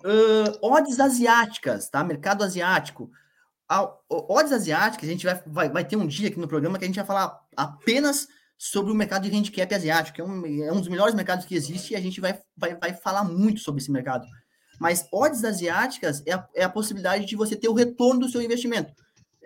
Uh, 0.03 0.57
odds 0.61 0.99
asiáticas, 0.99 1.89
tá? 1.89 2.03
Mercado 2.03 2.43
asiático 2.43 3.11
a 3.67 3.93
odds 4.09 4.53
asiáticas, 4.53 5.09
a 5.09 5.11
gente 5.11 5.25
vai, 5.25 5.43
vai, 5.45 5.69
vai 5.69 5.85
ter 5.85 5.97
um 5.97 6.07
dia 6.07 6.29
aqui 6.29 6.39
no 6.39 6.47
programa 6.47 6.77
que 6.77 6.85
a 6.85 6.87
gente 6.87 6.95
vai 6.95 7.05
falar 7.05 7.37
apenas 7.55 8.27
sobre 8.57 8.91
o 8.91 8.95
mercado 8.95 9.29
de 9.29 9.35
handicap 9.35 9.73
asiático, 9.75 10.15
que 10.15 10.21
é 10.21 10.23
um, 10.23 10.63
é 10.63 10.71
um 10.71 10.79
dos 10.79 10.87
melhores 10.87 11.13
mercados 11.13 11.45
que 11.45 11.53
existe 11.53 11.91
e 11.91 11.95
a 11.95 12.01
gente 12.01 12.21
vai, 12.21 12.39
vai, 12.55 12.75
vai 12.75 12.93
falar 12.93 13.23
muito 13.23 13.59
sobre 13.59 13.81
esse 13.81 13.91
mercado. 13.91 14.25
Mas 14.79 15.07
odds 15.11 15.43
asiáticas 15.43 16.23
é 16.25 16.33
a, 16.33 16.47
é 16.55 16.63
a 16.63 16.69
possibilidade 16.69 17.25
de 17.25 17.35
você 17.35 17.55
ter 17.55 17.67
o 17.67 17.73
retorno 17.73 18.21
do 18.21 18.29
seu 18.29 18.41
investimento. 18.41 18.93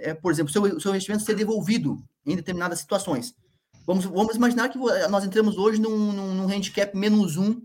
É, 0.01 0.13
por 0.13 0.31
exemplo, 0.31 0.51
seu, 0.51 0.79
seu 0.79 0.91
investimento 0.91 1.23
ser 1.23 1.35
devolvido 1.35 2.01
em 2.25 2.35
determinadas 2.35 2.79
situações. 2.79 3.35
Vamos, 3.85 4.05
vamos 4.05 4.35
imaginar 4.35 4.69
que 4.69 4.77
nós 5.09 5.23
entramos 5.23 5.57
hoje 5.57 5.79
num, 5.79 6.11
num, 6.11 6.33
num 6.35 6.49
handicap 6.49 6.95
menos 6.95 7.37
um 7.37 7.61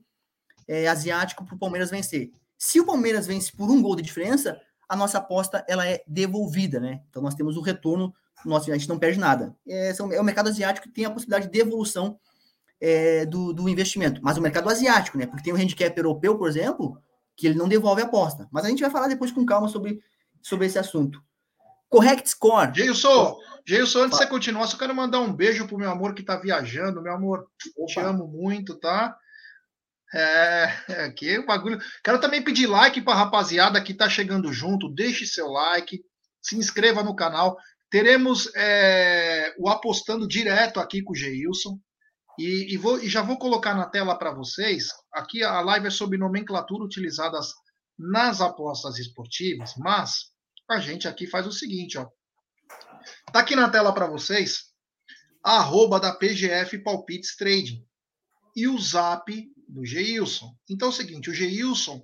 é, 0.66 0.88
asiático 0.88 1.45
para 1.45 1.55
o 1.55 1.59
Palmeiras 1.59 1.90
vencer. 1.90 2.31
Se 2.59 2.81
o 2.81 2.87
Palmeiras 2.87 3.26
vence 3.26 3.52
por 3.52 3.71
um 3.71 3.83
gol 3.83 3.97
de 3.97 4.02
diferença, 4.02 4.61
a 4.88 4.97
nossa 4.97 5.19
aposta 5.19 5.64
ela 5.69 5.87
é 5.87 6.02
devolvida, 6.07 6.81
né? 6.81 7.02
Então 7.11 7.23
nós 7.23 7.35
temos 7.35 7.57
o 7.57 7.61
retorno, 7.61 8.14
nosso, 8.45 8.71
a 8.71 8.76
gente 8.76 8.88
não 8.88 8.99
perde 8.99 9.19
nada. 9.19 9.55
É, 9.66 9.93
são, 9.93 10.12
é 10.12 10.21
o 10.21 10.25
mercado 10.25 10.49
asiático 10.49 10.88
que 10.88 10.95
tem 10.95 11.05
a 11.05 11.11
possibilidade 11.11 11.47
de 11.47 11.52
devolução 11.52 12.19
é, 12.81 13.26
do, 13.26 13.52
do, 13.52 13.69
investimento, 13.69 14.21
mas 14.23 14.37
o 14.37 14.43
mercado 14.43 14.69
asiático, 14.69 15.19
né? 15.19 15.26
Porque 15.26 15.43
tem 15.43 15.52
o 15.52 15.57
handicap 15.57 15.97
europeu, 15.97 16.38
por 16.38 16.49
exemplo, 16.49 16.99
que 17.37 17.47
ele 17.47 17.59
não 17.59 17.69
devolve 17.69 18.02
a 18.02 18.05
aposta. 18.05 18.49
Mas 18.50 18.64
a 18.64 18.69
gente 18.69 18.81
vai 18.81 18.90
falar 18.90 19.09
depois 19.09 19.33
com 19.33 19.45
calma 19.45 19.69
sobre, 19.69 20.00
sobre 20.40 20.66
esse 20.66 20.78
assunto. 20.78 21.23
Correct 21.88 22.28
score. 22.28 22.73
Gilson, 22.75 23.37
Gilson, 23.66 24.00
antes 24.00 24.19
de 24.19 24.25
você 24.25 24.31
continuar, 24.31 24.66
só 24.66 24.76
quero 24.76 24.95
mandar 24.95 25.21
um 25.21 25.33
beijo 25.33 25.66
pro 25.66 25.78
meu 25.78 25.90
amor 25.90 26.14
que 26.14 26.23
tá 26.23 26.37
viajando. 26.37 27.02
Meu 27.02 27.14
amor, 27.14 27.47
Opa. 27.76 27.87
te 27.87 28.00
amo 28.00 28.26
muito, 28.26 28.78
tá? 28.78 29.16
É, 30.14 30.64
aqui 31.07 31.38
o 31.38 31.47
bagulho. 31.47 31.78
Quero 32.02 32.21
também 32.21 32.43
pedir 32.43 32.66
like 32.66 33.00
para 33.02 33.14
a 33.14 33.25
rapaziada 33.25 33.83
que 33.83 33.93
está 33.93 34.09
chegando 34.09 34.52
junto. 34.52 34.93
Deixe 34.95 35.26
seu 35.26 35.49
like, 35.49 36.00
se 36.40 36.57
inscreva 36.57 37.02
no 37.02 37.14
canal. 37.14 37.57
Teremos 37.90 38.50
é, 38.55 39.55
o 39.59 39.69
apostando 39.69 40.26
direto 40.26 40.81
aqui 40.81 41.02
com 41.02 41.12
o 41.12 41.16
Geilson. 41.16 41.78
E, 42.38 42.75
e, 42.75 42.76
vou, 42.76 43.02
e 43.02 43.09
já 43.09 43.23
vou 43.23 43.38
colocar 43.38 43.75
na 43.75 43.87
tela 43.87 44.16
para 44.19 44.33
vocês. 44.33 44.88
Aqui 45.12 45.43
a 45.43 45.61
live 45.61 45.87
é 45.87 45.90
sobre 45.90 46.19
nomenclatura 46.19 46.85
utilizadas 46.85 47.52
nas 47.99 48.40
apostas 48.40 48.99
esportivas, 48.99 49.73
mas 49.78 50.36
a 50.68 50.80
gente 50.80 51.06
aqui 51.06 51.26
faz 51.26 51.46
o 51.46 51.52
seguinte, 51.52 51.99
ó. 51.99 52.08
Tá 53.32 53.40
aqui 53.40 53.54
na 53.54 53.68
tela 53.68 53.92
para 53.92 54.06
vocês 54.06 54.64
a 55.42 55.58
arroba 55.58 56.00
da 56.00 56.12
PGF 56.12 56.78
Palpites 56.82 57.37
Trading 57.37 57.85
e 58.54 58.66
o 58.66 58.78
zap 58.78 59.30
do 59.68 59.85
Geilson. 59.85 60.52
Então 60.68 60.88
é 60.88 60.90
o 60.90 60.94
seguinte, 60.94 61.30
o 61.30 61.35
Geilson, 61.35 62.02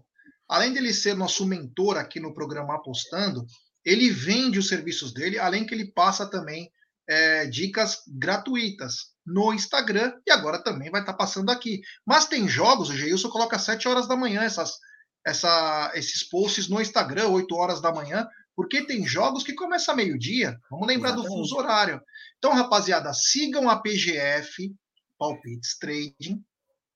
além 0.49 0.73
dele 0.73 0.93
ser 0.93 1.15
nosso 1.15 1.45
mentor 1.47 1.97
aqui 1.97 2.21
no 2.21 2.35
programa 2.35 2.77
Apostando, 2.77 3.45
ele 3.85 4.11
vende 4.11 4.59
os 4.59 4.69
serviços 4.69 5.13
dele, 5.13 5.39
além 5.39 5.67
que 5.67 5.75
ele 5.75 5.91
passa 5.93 6.31
também 6.31 6.71
é, 7.09 7.47
dicas 7.47 8.03
gratuitas 8.07 9.13
no 9.27 9.53
Instagram 9.53 10.15
e 10.27 10.31
agora 10.31 10.63
também 10.63 10.91
vai 10.91 11.01
estar 11.01 11.13
tá 11.13 11.19
passando 11.19 11.51
aqui. 11.51 11.81
Mas 12.07 12.27
tem 12.27 12.49
jogos, 12.49 12.91
o 12.91 12.97
Geilson 12.97 13.29
coloca 13.29 13.57
às 13.57 13.63
7 13.63 13.89
horas 13.89 14.07
da 14.07 14.17
manhã 14.17 14.43
essas, 14.43 14.79
essa, 15.27 15.91
esses 15.95 16.23
posts 16.23 16.69
no 16.69 16.81
Instagram, 16.81 17.29
8 17.29 17.55
horas 17.57 17.81
da 17.81 17.93
manhã, 17.93 18.29
porque 18.63 18.87
tem 18.87 19.05
jogos 19.05 19.43
que 19.43 19.55
começam 19.55 19.97
meio-dia. 19.97 20.57
Vamos 20.71 20.87
lembrar 20.87 21.09
Exatamente. 21.11 21.35
do 21.35 21.43
fuso 21.43 21.57
horário. 21.57 22.01
Então, 22.39 22.55
rapaziada, 22.55 23.13
sigam 23.13 23.69
a 23.69 23.83
PGF, 23.83 24.73
Palpites 25.19 25.77
Trading, 25.79 26.41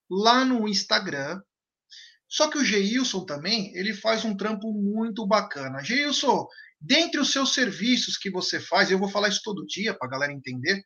lá 0.08 0.44
no 0.44 0.68
Instagram. 0.68 1.40
Só 2.28 2.48
que 2.48 2.56
o 2.56 2.64
Geilson 2.64 3.24
também, 3.24 3.76
ele 3.76 3.92
faz 3.92 4.24
um 4.24 4.36
trampo 4.36 4.72
muito 4.72 5.26
bacana. 5.26 5.82
Geilson, 5.82 6.46
dentre 6.80 7.20
os 7.20 7.32
seus 7.32 7.52
serviços 7.52 8.16
que 8.16 8.30
você 8.30 8.60
faz, 8.60 8.88
eu 8.88 8.98
vou 8.98 9.08
falar 9.08 9.28
isso 9.28 9.40
todo 9.42 9.66
dia 9.66 9.92
para 9.92 10.06
a 10.06 10.10
galera 10.10 10.32
entender. 10.32 10.80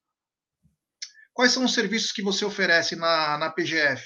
Quais 1.35 1.53
são 1.53 1.63
os 1.63 1.75
serviços 1.75 2.11
que 2.11 2.23
você 2.23 2.43
oferece 2.43 2.97
na, 2.97 3.37
na 3.37 3.51
PGF? 3.51 4.03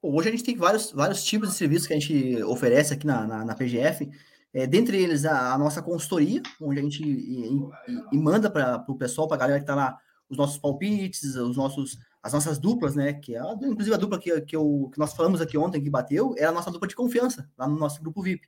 Hoje 0.00 0.28
a 0.28 0.30
gente 0.30 0.44
tem 0.44 0.56
vários, 0.56 0.92
vários 0.92 1.24
tipos 1.24 1.50
de 1.50 1.56
serviços 1.56 1.88
que 1.88 1.92
a 1.92 1.98
gente 1.98 2.40
oferece 2.44 2.94
aqui 2.94 3.04
na, 3.04 3.26
na, 3.26 3.44
na 3.44 3.54
PGF. 3.56 4.08
É, 4.54 4.66
dentre 4.66 5.02
eles, 5.02 5.24
a, 5.24 5.54
a, 5.54 5.58
nossa 5.58 5.80
consultoria, 5.80 6.42
onde 6.60 6.78
a 6.78 6.82
gente 6.82 7.02
e, 7.02 7.46
e, 7.46 8.04
e 8.12 8.18
manda 8.18 8.50
para 8.50 8.84
o 8.86 8.96
pessoal, 8.96 9.26
para 9.26 9.36
a 9.36 9.40
galera 9.40 9.58
que 9.58 9.64
está 9.64 9.74
lá, 9.74 9.98
os 10.28 10.36
nossos 10.36 10.58
palpites, 10.58 11.36
os 11.36 11.56
nossos, 11.56 11.98
as 12.22 12.32
nossas 12.32 12.58
duplas, 12.58 12.94
né? 12.94 13.14
Que 13.14 13.34
é, 13.34 13.38
a, 13.38 13.52
inclusive, 13.62 13.94
a 13.94 13.98
dupla 13.98 14.18
que, 14.18 14.40
que, 14.42 14.56
eu, 14.56 14.90
que 14.92 14.98
nós 14.98 15.14
falamos 15.14 15.40
aqui 15.40 15.56
ontem, 15.56 15.82
que 15.82 15.90
bateu, 15.90 16.34
era 16.36 16.50
a 16.50 16.52
nossa 16.52 16.70
dupla 16.70 16.88
de 16.88 16.94
confiança, 16.94 17.50
lá 17.56 17.66
no 17.66 17.78
nosso 17.78 18.00
grupo 18.00 18.22
VIP. 18.22 18.46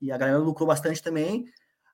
E 0.00 0.10
a 0.10 0.18
galera 0.18 0.38
lucrou 0.38 0.66
bastante 0.66 1.02
também. 1.02 1.46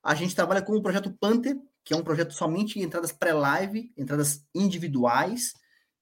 A 0.03 0.15
gente 0.15 0.35
trabalha 0.35 0.63
com 0.63 0.75
o 0.75 0.83
projeto 0.83 1.13
Panther, 1.13 1.57
que 1.85 1.95
é 1.95 1.97
um 1.97 2.03
projeto 2.03 2.33
somente 2.33 2.81
entradas 2.81 3.13
pré-live, 3.13 3.93
entradas 3.97 4.45
individuais, 4.55 5.55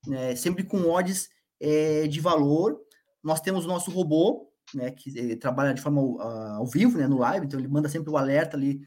né, 0.06 0.34
sempre 0.36 0.64
com 0.64 0.88
odds 0.90 1.28
é, 1.60 2.06
de 2.06 2.20
valor. 2.20 2.80
Nós 3.22 3.40
temos 3.40 3.64
o 3.64 3.68
nosso 3.68 3.90
robô, 3.90 4.47
né, 4.74 4.90
que 4.90 5.18
eh, 5.18 5.36
trabalha 5.36 5.74
de 5.74 5.80
forma 5.80 6.00
uh, 6.00 6.20
ao 6.56 6.66
vivo, 6.66 6.98
né, 6.98 7.06
no 7.06 7.18
live, 7.18 7.46
então 7.46 7.58
ele 7.58 7.68
manda 7.68 7.88
sempre 7.88 8.10
o 8.10 8.16
alerta 8.16 8.56
ali 8.56 8.80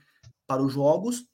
para 0.48 0.62
os 0.62 0.74
jogos. 0.74 1.26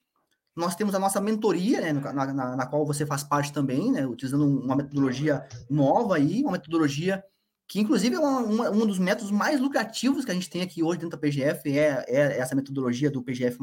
Nós 0.55 0.75
temos 0.75 0.95
a 0.95 0.99
nossa 0.99 1.21
mentoria, 1.21 1.81
né, 1.81 1.93
na, 1.93 2.33
na, 2.33 2.55
na 2.55 2.65
qual 2.65 2.85
você 2.85 3.05
faz 3.05 3.23
parte 3.23 3.53
também, 3.53 3.91
né, 3.91 4.05
utilizando 4.05 4.45
uma 4.45 4.75
metodologia 4.75 5.45
nova 5.69 6.15
aí, 6.15 6.41
uma 6.41 6.53
metodologia 6.53 7.23
que 7.67 7.81
inclusive 7.81 8.15
é 8.15 8.19
uma, 8.19 8.39
uma, 8.39 8.69
um 8.71 8.87
dos 8.87 8.97
métodos 8.97 9.29
mais 9.29 9.59
lucrativos 9.59 10.23
que 10.23 10.31
a 10.31 10.33
gente 10.33 10.49
tem 10.49 10.61
aqui 10.61 10.81
hoje 10.81 10.99
dentro 10.99 11.17
da 11.17 11.21
PGF, 11.21 11.77
é, 11.77 12.05
é 12.07 12.39
essa 12.39 12.55
metodologia 12.55 13.11
do 13.11 13.21
PGF+, 13.21 13.57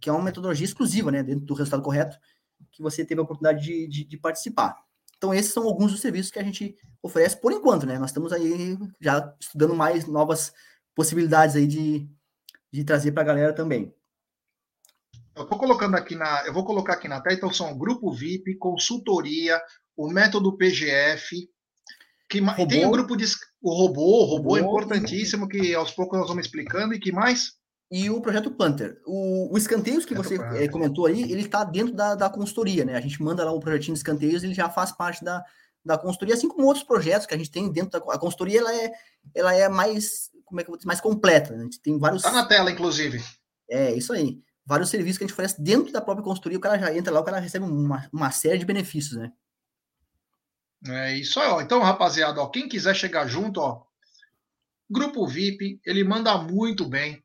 que 0.00 0.08
é 0.08 0.12
uma 0.12 0.22
metodologia 0.22 0.64
exclusiva, 0.64 1.10
né, 1.10 1.22
dentro 1.22 1.44
do 1.44 1.54
resultado 1.54 1.82
correto, 1.82 2.16
que 2.70 2.80
você 2.80 3.04
teve 3.04 3.20
a 3.20 3.24
oportunidade 3.24 3.64
de, 3.64 3.88
de, 3.88 4.04
de 4.04 4.16
participar. 4.16 4.76
Então, 5.18 5.34
esses 5.34 5.52
são 5.52 5.64
alguns 5.64 5.90
dos 5.90 6.00
serviços 6.00 6.30
que 6.30 6.38
a 6.38 6.44
gente 6.44 6.76
oferece 7.02 7.36
por 7.40 7.52
enquanto, 7.52 7.84
né? 7.84 7.98
Nós 7.98 8.10
estamos 8.10 8.32
aí 8.32 8.78
já 9.00 9.34
estudando 9.40 9.74
mais 9.74 10.06
novas 10.06 10.52
possibilidades 10.94 11.56
aí 11.56 11.66
de, 11.66 12.08
de 12.72 12.84
trazer 12.84 13.12
para 13.12 13.22
a 13.24 13.26
galera 13.26 13.52
também. 13.52 13.92
Eu 15.34 15.48
vou 15.48 15.58
colocando 15.58 15.96
aqui 15.96 16.14
na, 16.14 16.46
eu 16.46 16.52
vou 16.52 16.64
colocar 16.64 16.94
aqui 16.94 17.08
na 17.08 17.20
tela, 17.20 17.34
então 17.34 17.52
são 17.52 17.76
grupo 17.76 18.12
VIP, 18.12 18.56
consultoria, 18.56 19.60
o 19.96 20.08
método 20.08 20.56
PGF, 20.56 21.48
que 22.28 22.40
robô, 22.40 22.66
tem 22.66 22.86
o 22.86 22.90
grupo 22.90 23.16
de 23.16 23.24
o 23.60 23.72
robô, 23.72 24.22
o 24.22 24.24
robô, 24.24 24.36
robô 24.36 24.56
é 24.56 24.60
importantíssimo 24.60 25.48
que 25.48 25.74
aos 25.74 25.90
poucos 25.90 26.18
nós 26.18 26.28
vamos 26.28 26.46
explicando 26.46 26.94
e 26.94 27.00
que 27.00 27.10
mais? 27.10 27.57
E 27.90 28.10
o 28.10 28.20
projeto 28.20 28.50
Panther. 28.50 29.00
O, 29.06 29.54
o 29.54 29.56
escanteios 29.56 30.04
que 30.04 30.14
você 30.14 30.36
é, 30.56 30.68
comentou 30.68 31.06
aí, 31.06 31.22
ele 31.22 31.40
está 31.40 31.64
dentro 31.64 31.94
da, 31.94 32.14
da 32.14 32.28
consultoria, 32.28 32.84
né? 32.84 32.94
A 32.94 33.00
gente 33.00 33.22
manda 33.22 33.44
lá 33.44 33.52
o 33.52 33.60
projetinho 33.60 33.94
de 33.94 34.00
escanteios, 34.00 34.42
ele 34.42 34.52
já 34.52 34.68
faz 34.68 34.92
parte 34.92 35.24
da, 35.24 35.42
da 35.84 35.96
consultoria, 35.96 36.34
assim 36.34 36.48
como 36.48 36.66
outros 36.66 36.84
projetos 36.84 37.26
que 37.26 37.34
a 37.34 37.38
gente 37.38 37.50
tem 37.50 37.72
dentro 37.72 37.98
da 37.98 38.12
a 38.12 38.18
consultoria, 38.18 38.60
ela 38.60 38.74
é, 38.74 38.92
ela 39.34 39.54
é 39.54 39.68
mais, 39.68 40.30
como 40.44 40.60
é 40.60 40.64
que 40.64 40.68
eu 40.68 40.72
vou 40.72 40.76
dizer, 40.76 40.86
mais 40.86 41.00
completa. 41.00 41.54
Né? 41.54 41.60
A 41.60 41.64
gente 41.64 41.80
tem 41.80 41.98
vários. 41.98 42.22
Tá 42.22 42.30
na 42.30 42.46
tela, 42.46 42.70
inclusive. 42.70 43.24
É, 43.70 43.94
isso 43.94 44.12
aí. 44.12 44.38
Vários 44.66 44.90
serviços 44.90 45.16
que 45.16 45.24
a 45.24 45.26
gente 45.26 45.32
oferece 45.32 45.62
dentro 45.62 45.90
da 45.90 46.02
própria 46.02 46.22
consultoria, 46.22 46.58
o 46.58 46.60
cara 46.60 46.78
já 46.78 46.94
entra 46.94 47.10
lá, 47.10 47.20
o 47.20 47.24
cara 47.24 47.38
recebe 47.38 47.64
uma, 47.64 48.06
uma 48.12 48.30
série 48.30 48.58
de 48.58 48.66
benefícios, 48.66 49.16
né? 49.16 49.32
É 50.86 51.16
isso 51.16 51.40
aí, 51.40 51.48
ó. 51.48 51.62
Então, 51.62 51.80
rapaziada, 51.80 52.40
ó, 52.40 52.48
quem 52.48 52.68
quiser 52.68 52.94
chegar 52.94 53.26
junto, 53.26 53.60
ó, 53.60 53.82
grupo 54.90 55.26
VIP, 55.26 55.80
ele 55.86 56.04
manda 56.04 56.36
muito 56.36 56.86
bem. 56.86 57.24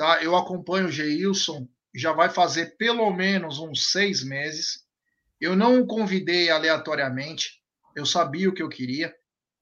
Tá? 0.00 0.24
Eu 0.24 0.34
acompanho 0.34 0.86
o 0.86 0.90
Geilson, 0.90 1.68
já 1.94 2.10
vai 2.10 2.30
fazer 2.30 2.74
pelo 2.78 3.12
menos 3.12 3.58
uns 3.58 3.92
seis 3.92 4.24
meses. 4.24 4.86
Eu 5.38 5.54
não 5.54 5.78
o 5.78 5.86
convidei 5.86 6.48
aleatoriamente, 6.48 7.60
eu 7.94 8.06
sabia 8.06 8.48
o 8.48 8.54
que 8.54 8.62
eu 8.62 8.70
queria 8.70 9.14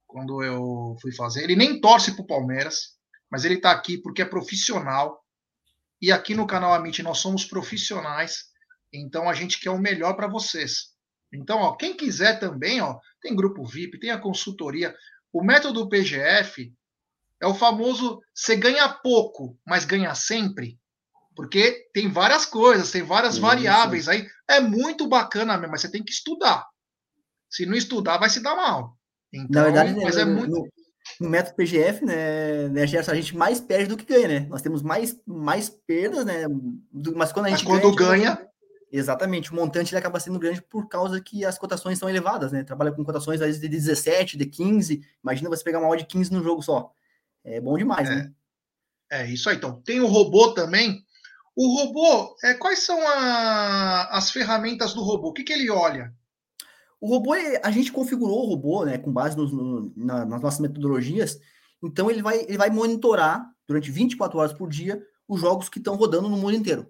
quando 0.06 0.40
eu 0.44 0.96
fui 1.02 1.12
fazer. 1.12 1.42
Ele 1.42 1.56
nem 1.56 1.80
torce 1.80 2.12
para 2.12 2.22
o 2.22 2.26
Palmeiras, 2.28 2.96
mas 3.28 3.44
ele 3.44 3.54
está 3.54 3.72
aqui 3.72 3.98
porque 3.98 4.22
é 4.22 4.24
profissional. 4.24 5.24
E 6.00 6.12
aqui 6.12 6.36
no 6.36 6.46
canal 6.46 6.72
Amit 6.72 7.02
nós 7.02 7.18
somos 7.18 7.44
profissionais, 7.44 8.44
então 8.92 9.28
a 9.28 9.34
gente 9.34 9.58
quer 9.58 9.70
o 9.70 9.78
melhor 9.80 10.14
para 10.14 10.28
vocês. 10.28 10.92
Então, 11.32 11.62
ó, 11.62 11.74
quem 11.74 11.96
quiser 11.96 12.38
também, 12.38 12.80
ó, 12.80 13.00
tem 13.20 13.34
grupo 13.34 13.66
VIP, 13.66 13.98
tem 13.98 14.10
a 14.10 14.20
consultoria. 14.20 14.94
O 15.32 15.42
método 15.42 15.88
PGF 15.88 16.72
é 17.40 17.46
o 17.46 17.54
famoso 17.54 18.20
você 18.34 18.56
ganha 18.56 18.88
pouco, 18.88 19.56
mas 19.66 19.84
ganha 19.84 20.14
sempre. 20.14 20.78
Porque 21.34 21.88
tem 21.92 22.08
várias 22.08 22.44
coisas, 22.44 22.90
tem 22.90 23.02
várias 23.02 23.34
Isso. 23.34 23.42
variáveis 23.42 24.08
aí. 24.08 24.26
É 24.48 24.60
muito 24.60 25.06
bacana 25.06 25.56
mesmo, 25.56 25.72
mas 25.72 25.82
você 25.82 25.90
tem 25.90 26.02
que 26.02 26.10
estudar. 26.10 26.66
Se 27.48 27.64
não 27.64 27.76
estudar, 27.76 28.18
vai 28.18 28.28
se 28.28 28.40
dar 28.40 28.56
mal. 28.56 28.96
Então, 29.32 29.62
Na 29.62 29.70
verdade, 29.70 29.94
mas 30.02 30.16
é 30.16 30.24
no, 30.24 30.34
muito. 30.34 30.50
No, 30.50 30.68
no, 31.20 31.30
método 31.30 31.56
PGF, 31.56 32.04
né, 32.04 32.68
né, 32.68 32.82
a 32.82 33.14
gente 33.14 33.36
mais 33.36 33.60
perde 33.60 33.88
do 33.88 33.96
que 33.96 34.04
ganha, 34.04 34.28
né? 34.28 34.40
Nós 34.48 34.62
temos 34.62 34.82
mais, 34.82 35.16
mais 35.24 35.68
perdas, 35.68 36.24
né? 36.24 36.44
Mas 37.14 37.32
quando 37.32 37.46
a 37.46 37.50
gente 37.50 37.64
mas 37.64 37.80
quando 37.80 37.94
ganha. 37.94 38.34
ganha 38.34 38.48
Exatamente, 38.90 39.52
o 39.52 39.54
montante 39.54 39.92
ele 39.92 39.98
acaba 39.98 40.18
sendo 40.18 40.38
grande 40.38 40.62
por 40.62 40.88
causa 40.88 41.20
que 41.20 41.44
as 41.44 41.58
cotações 41.58 41.98
são 41.98 42.08
elevadas, 42.08 42.52
né? 42.52 42.64
Trabalha 42.64 42.90
com 42.90 43.04
cotações 43.04 43.40
às 43.40 43.46
vezes 43.48 43.60
de 43.60 43.68
17, 43.68 44.38
de 44.38 44.46
15. 44.46 45.02
Imagina 45.22 45.50
você 45.50 45.62
pegar 45.62 45.78
uma 45.78 45.88
odd 45.88 46.02
de 46.02 46.08
15 46.08 46.32
no 46.32 46.42
jogo 46.42 46.62
só. 46.62 46.90
É 47.56 47.60
bom 47.60 47.76
demais, 47.76 48.08
é. 48.08 48.14
né? 48.14 48.32
É 49.10 49.26
isso 49.30 49.48
aí. 49.48 49.56
Então, 49.56 49.80
tem 49.82 50.00
o 50.00 50.06
robô 50.06 50.52
também. 50.52 51.02
O 51.56 51.74
robô, 51.74 52.36
é, 52.44 52.54
quais 52.54 52.80
são 52.80 53.00
a, 53.08 54.16
as 54.16 54.30
ferramentas 54.30 54.94
do 54.94 55.02
robô? 55.02 55.28
O 55.28 55.32
que, 55.32 55.42
que 55.42 55.52
ele 55.52 55.70
olha? 55.70 56.14
O 57.00 57.08
robô, 57.08 57.34
é, 57.34 57.60
a 57.64 57.70
gente 57.70 57.90
configurou 57.90 58.44
o 58.44 58.48
robô, 58.48 58.84
né, 58.84 58.98
com 58.98 59.12
base 59.12 59.36
nos, 59.36 59.52
no, 59.52 59.92
na, 59.96 60.24
nas 60.24 60.40
nossas 60.40 60.60
metodologias. 60.60 61.38
Então, 61.82 62.10
ele 62.10 62.22
vai, 62.22 62.42
ele 62.42 62.58
vai 62.58 62.70
monitorar 62.70 63.50
durante 63.66 63.90
24 63.90 64.38
horas 64.38 64.52
por 64.52 64.68
dia 64.68 65.02
os 65.26 65.40
jogos 65.40 65.68
que 65.68 65.78
estão 65.78 65.96
rodando 65.96 66.28
no 66.28 66.36
mundo 66.36 66.54
inteiro. 66.54 66.86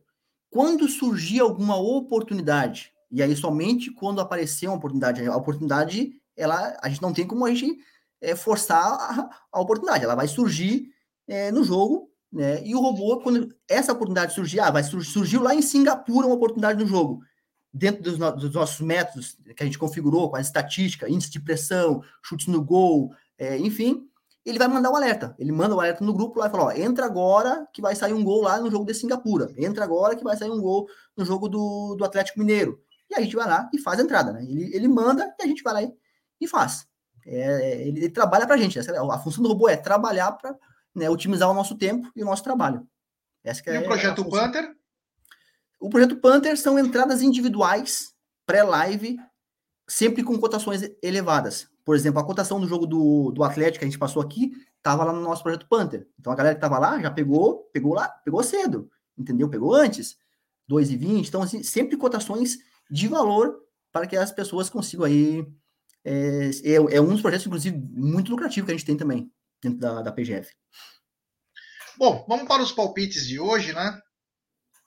Quando 0.50 0.88
surgir 0.88 1.40
alguma 1.40 1.76
oportunidade, 1.76 2.92
e 3.10 3.22
aí 3.22 3.36
somente 3.36 3.90
quando 3.90 4.20
aparecer 4.20 4.66
uma 4.66 4.76
oportunidade, 4.76 5.26
a 5.26 5.36
oportunidade, 5.36 6.12
ela, 6.36 6.76
a 6.82 6.88
gente 6.88 7.02
não 7.02 7.12
tem 7.12 7.26
como 7.26 7.44
a 7.44 7.52
gente 7.52 7.78
é, 8.20 8.34
forçar 8.34 8.84
a, 8.84 9.30
a, 9.52 9.60
oportunidade. 9.60 10.04
Ela 10.04 10.14
vai 10.14 10.28
surgir 10.28 10.88
é, 11.26 11.50
no 11.50 11.64
jogo, 11.64 12.10
né? 12.32 12.62
E 12.64 12.74
o 12.74 12.80
robô, 12.80 13.20
quando 13.20 13.54
essa 13.68 13.92
oportunidade 13.92 14.34
surgir, 14.34 14.60
ah, 14.60 14.70
vai 14.70 14.82
sur 14.82 15.04
surgiu 15.04 15.42
lá 15.42 15.54
em 15.54 15.62
Singapura 15.62 16.26
uma 16.26 16.36
oportunidade 16.36 16.78
no 16.78 16.86
jogo, 16.86 17.20
dentro 17.72 18.02
dos, 18.02 18.18
no 18.18 18.30
dos, 18.32 18.52
nossos 18.52 18.80
métodos 18.80 19.36
que 19.56 19.62
a 19.62 19.66
gente 19.66 19.78
configurou, 19.78 20.30
com 20.30 20.36
a 20.36 20.40
estatística, 20.40 21.08
índice 21.08 21.30
de 21.30 21.40
pressão, 21.40 22.02
chutes 22.22 22.46
no 22.46 22.62
gol, 22.62 23.10
é, 23.38 23.56
enfim, 23.58 24.08
ele 24.44 24.58
vai 24.58 24.68
mandar 24.68 24.90
um 24.90 24.96
alerta. 24.96 25.34
Ele 25.38 25.52
manda 25.52 25.74
um 25.74 25.80
alerta 25.80 26.04
no 26.04 26.12
grupo 26.12 26.38
lá 26.38 26.48
e 26.48 26.50
fala: 26.50 26.64
ó, 26.64 26.72
entra 26.72 27.06
agora 27.06 27.66
que 27.72 27.82
vai 27.82 27.94
sair 27.94 28.12
um 28.12 28.24
gol 28.24 28.42
lá 28.42 28.58
no 28.58 28.70
jogo 28.70 28.84
de 28.84 28.94
Singapura. 28.94 29.52
Entra 29.56 29.84
agora 29.84 30.16
que 30.16 30.24
vai 30.24 30.36
sair 30.36 30.50
um 30.50 30.60
gol 30.60 30.88
no 31.16 31.24
jogo 31.24 31.48
do, 31.48 31.94
do 31.96 32.04
Atlético 32.04 32.38
Mineiro. 32.38 32.80
E 33.10 33.14
a 33.14 33.20
gente 33.20 33.36
vai 33.36 33.46
lá 33.46 33.68
e 33.72 33.78
faz 33.78 33.98
a 33.98 34.02
entrada, 34.02 34.32
né? 34.32 34.42
Ele, 34.44 34.74
ele 34.74 34.88
manda 34.88 35.34
e 35.38 35.42
a 35.42 35.46
gente 35.46 35.62
vai 35.62 35.74
lá 35.74 35.82
e, 35.82 35.92
e 36.40 36.48
faz. 36.48 36.86
É, 37.30 37.82
ele, 37.86 38.00
ele, 38.00 38.08
trabalha 38.08 38.46
para 38.46 38.54
a 38.54 38.58
gente. 38.58 38.78
É 38.78 38.82
a 38.82 39.18
função 39.18 39.42
do 39.42 39.48
robô 39.48 39.68
é 39.68 39.76
trabalhar 39.76 40.32
para 40.32 40.56
né, 40.94 41.10
otimizar 41.10 41.50
o 41.50 41.54
nosso 41.54 41.76
tempo 41.76 42.10
e 42.16 42.22
o 42.22 42.26
nosso 42.26 42.42
trabalho. 42.42 42.86
Essa 43.44 43.62
e 43.66 43.76
é, 43.76 43.80
o 43.80 43.84
projeto 43.84 44.24
Panther? 44.24 44.74
O 45.78 45.88
projeto 45.88 46.16
Panther 46.16 46.56
são 46.56 46.78
entradas 46.78 47.22
individuais, 47.22 48.14
pré-live, 48.46 49.18
sempre 49.86 50.22
com 50.22 50.38
cotações 50.38 50.82
elevadas. 51.02 51.68
Por 51.84 51.94
exemplo, 51.94 52.20
a 52.20 52.24
cotação 52.24 52.60
do 52.60 52.66
jogo 52.66 52.86
do, 52.86 53.30
do 53.30 53.44
Atlético 53.44 53.80
que 53.80 53.84
a 53.84 53.88
gente 53.88 53.98
passou 53.98 54.22
aqui 54.22 54.52
estava 54.76 55.04
lá 55.04 55.12
no 55.12 55.20
nosso 55.20 55.42
projeto 55.42 55.68
Panther. 55.68 56.06
Então 56.18 56.32
a 56.32 56.36
galera 56.36 56.54
que 56.54 56.58
estava 56.58 56.78
lá 56.78 57.00
já 57.00 57.10
pegou, 57.10 57.68
pegou 57.72 57.94
lá, 57.94 58.08
pegou 58.08 58.42
cedo, 58.42 58.90
entendeu? 59.16 59.48
Pegou 59.48 59.74
antes, 59.74 60.16
2,20. 60.70 61.28
Então, 61.28 61.42
assim, 61.42 61.62
sempre 61.62 61.96
cotações 61.96 62.58
de 62.90 63.08
valor 63.08 63.58
para 63.92 64.06
que 64.06 64.16
as 64.16 64.32
pessoas 64.32 64.68
consigam 64.68 65.06
aí. 65.06 65.46
É, 66.04 66.50
é, 66.64 66.74
é, 66.74 67.00
um 67.00 67.08
dos 67.08 67.20
projetos, 67.20 67.46
inclusive, 67.46 67.76
muito 67.76 68.30
lucrativo 68.30 68.66
que 68.66 68.72
a 68.72 68.76
gente 68.76 68.86
tem 68.86 68.96
também 68.96 69.30
dentro 69.62 69.78
da, 69.78 70.02
da 70.02 70.12
PGF. 70.12 70.50
Bom, 71.98 72.24
vamos 72.28 72.46
para 72.46 72.62
os 72.62 72.72
palpites 72.72 73.26
de 73.26 73.40
hoje, 73.40 73.72
né? 73.72 74.00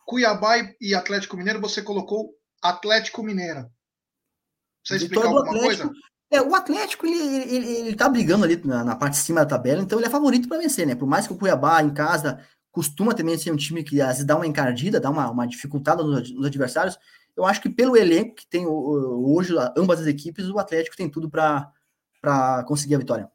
Cuiabá 0.06 0.56
e 0.80 0.96
Atlético 0.96 1.38
Mineiro, 1.38 1.62
você 1.62 1.82
colocou 1.82 2.34
Atlético 2.62 3.24
Mineiro. 3.24 3.70
Você 4.84 4.96
explicar 4.96 5.26
alguma 5.26 5.42
Atlético, 5.42 5.66
coisa? 5.66 5.92
É, 6.32 6.42
o 6.42 6.56
Atlético, 6.56 7.06
ele, 7.06 7.18
ele, 7.18 7.68
ele 7.68 7.96
tá 7.96 8.08
brigando 8.08 8.46
ali 8.46 8.60
na, 8.64 8.84
na, 8.84 8.96
parte 8.96 9.14
de 9.14 9.20
cima 9.20 9.42
da 9.42 9.46
tabela, 9.46 9.82
então 9.82 10.00
ele 10.00 10.08
é 10.08 10.10
favorito 10.10 10.48
para 10.48 10.60
vencer, 10.60 10.88
né? 10.88 10.96
Por 10.96 11.08
mais 11.08 11.28
que 11.28 11.34
o 11.34 11.38
Cuiabá, 11.38 11.84
em 11.84 11.94
casa, 11.94 12.40
costuma 12.72 13.14
também 13.14 13.38
ser 13.38 13.52
um 13.52 13.58
time 13.58 13.84
que 13.84 14.02
às 14.02 14.10
vezes 14.10 14.26
dá 14.26 14.38
uma 14.38 14.48
encardida, 14.48 15.00
dá 15.00 15.10
uma, 15.10 15.30
uma 15.30 15.46
dificultada 15.46 16.02
nos, 16.02 16.32
nos 16.32 16.46
adversários, 16.46 16.98
eu 17.36 17.46
acho 17.46 17.62
que 17.62 17.70
pelo 17.70 17.98
elenco 17.98 18.36
que 18.36 18.48
tem 18.48 18.66
hoje, 18.68 19.54
ambas 19.78 20.02
as 20.02 20.08
equipes, 20.08 20.50
o 20.50 20.60
Atlético 20.60 20.96
tem 20.96 21.10
tudo 21.10 21.30
para 21.30 22.64
conseguir 22.66 22.96
a 22.96 23.00
vitória. 23.00 23.32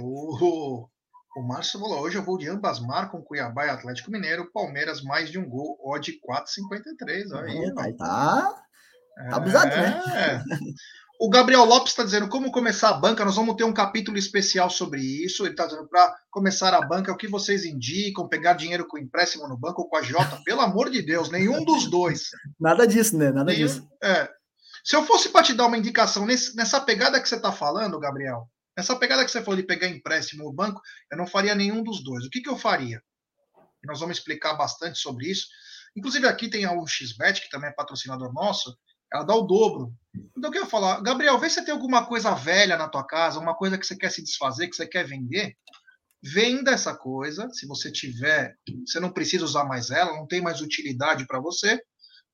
o, 0.00 0.88
o 1.36 1.42
Márcio 1.42 1.80
falou, 1.80 2.00
hoje 2.00 2.16
eu 2.16 2.22
vou 2.22 2.38
de 2.38 2.48
ambas 2.48 2.78
marcam, 2.78 3.20
Cuiabá 3.20 3.66
e 3.66 3.70
Atlético 3.70 4.10
Mineiro, 4.10 4.50
Palmeiras 4.52 5.02
mais 5.02 5.30
de 5.30 5.38
um 5.38 5.48
gol, 5.48 5.78
odd 5.82 6.20
4,53. 6.20 7.32
Aí, 7.34 7.64
é, 7.64 7.72
tá, 7.72 7.92
tá 7.92 9.36
abusado, 9.36 9.72
é. 9.72 9.80
né? 9.80 10.44
O 11.20 11.30
Gabriel 11.30 11.64
Lopes 11.64 11.92
está 11.92 12.02
dizendo 12.02 12.28
como 12.28 12.50
começar 12.50 12.90
a 12.90 12.94
banca. 12.94 13.24
Nós 13.24 13.36
vamos 13.36 13.54
ter 13.54 13.64
um 13.64 13.72
capítulo 13.72 14.18
especial 14.18 14.68
sobre 14.68 15.00
isso. 15.00 15.44
Ele 15.44 15.52
está 15.52 15.66
dizendo 15.66 15.88
para 15.88 16.14
começar 16.30 16.74
a 16.74 16.82
banca, 16.82 17.12
o 17.12 17.16
que 17.16 17.28
vocês 17.28 17.64
indicam? 17.64 18.28
Pegar 18.28 18.54
dinheiro 18.54 18.86
com 18.86 18.98
empréstimo 18.98 19.46
no 19.48 19.56
banco 19.56 19.82
ou 19.82 19.88
com 19.88 19.96
a 19.96 20.02
Jota? 20.02 20.40
Pelo 20.44 20.60
amor 20.60 20.90
de 20.90 21.02
Deus, 21.02 21.30
nenhum 21.30 21.64
dos 21.64 21.88
dois. 21.88 22.30
Nada 22.58 22.86
disso, 22.86 23.16
né? 23.16 23.30
Nada 23.30 23.52
nenhum, 23.52 23.66
disso. 23.66 23.88
É. 24.02 24.28
Se 24.84 24.96
eu 24.96 25.06
fosse 25.06 25.28
para 25.30 25.44
te 25.44 25.54
dar 25.54 25.66
uma 25.66 25.78
indicação 25.78 26.26
nesse, 26.26 26.54
nessa 26.56 26.80
pegada 26.80 27.20
que 27.20 27.28
você 27.28 27.36
está 27.36 27.52
falando, 27.52 27.98
Gabriel, 27.98 28.48
nessa 28.76 28.96
pegada 28.96 29.24
que 29.24 29.30
você 29.30 29.42
falou 29.42 29.56
de 29.56 29.66
pegar 29.66 29.88
empréstimo 29.88 30.44
no 30.44 30.52
banco, 30.52 30.80
eu 31.10 31.16
não 31.16 31.26
faria 31.26 31.54
nenhum 31.54 31.82
dos 31.82 32.02
dois. 32.02 32.26
O 32.26 32.30
que, 32.30 32.42
que 32.42 32.50
eu 32.50 32.58
faria? 32.58 33.00
Nós 33.84 34.00
vamos 34.00 34.18
explicar 34.18 34.54
bastante 34.54 34.98
sobre 34.98 35.30
isso. 35.30 35.46
Inclusive, 35.96 36.26
aqui 36.26 36.48
tem 36.48 36.64
a 36.64 36.72
1xBet, 36.72 37.40
que 37.40 37.50
também 37.50 37.70
é 37.70 37.72
patrocinador 37.72 38.32
nosso 38.32 38.76
ela 39.14 39.24
dá 39.24 39.34
o 39.34 39.42
dobro. 39.42 39.92
Então, 40.36 40.52
eu 40.52 40.62
ia 40.62 40.66
falar? 40.66 41.00
Gabriel, 41.00 41.38
vê 41.38 41.48
se 41.48 41.64
tem 41.64 41.72
alguma 41.72 42.04
coisa 42.04 42.34
velha 42.34 42.76
na 42.76 42.88
tua 42.88 43.06
casa, 43.06 43.38
uma 43.38 43.54
coisa 43.54 43.78
que 43.78 43.86
você 43.86 43.96
quer 43.96 44.10
se 44.10 44.22
desfazer, 44.22 44.68
que 44.68 44.74
você 44.74 44.86
quer 44.86 45.06
vender. 45.06 45.56
Venda 46.22 46.72
essa 46.72 46.94
coisa. 46.96 47.48
Se 47.50 47.66
você 47.66 47.92
tiver, 47.92 48.56
você 48.86 48.98
não 48.98 49.12
precisa 49.12 49.44
usar 49.44 49.64
mais 49.64 49.90
ela, 49.90 50.16
não 50.16 50.26
tem 50.26 50.40
mais 50.40 50.60
utilidade 50.60 51.26
para 51.26 51.40
você. 51.40 51.80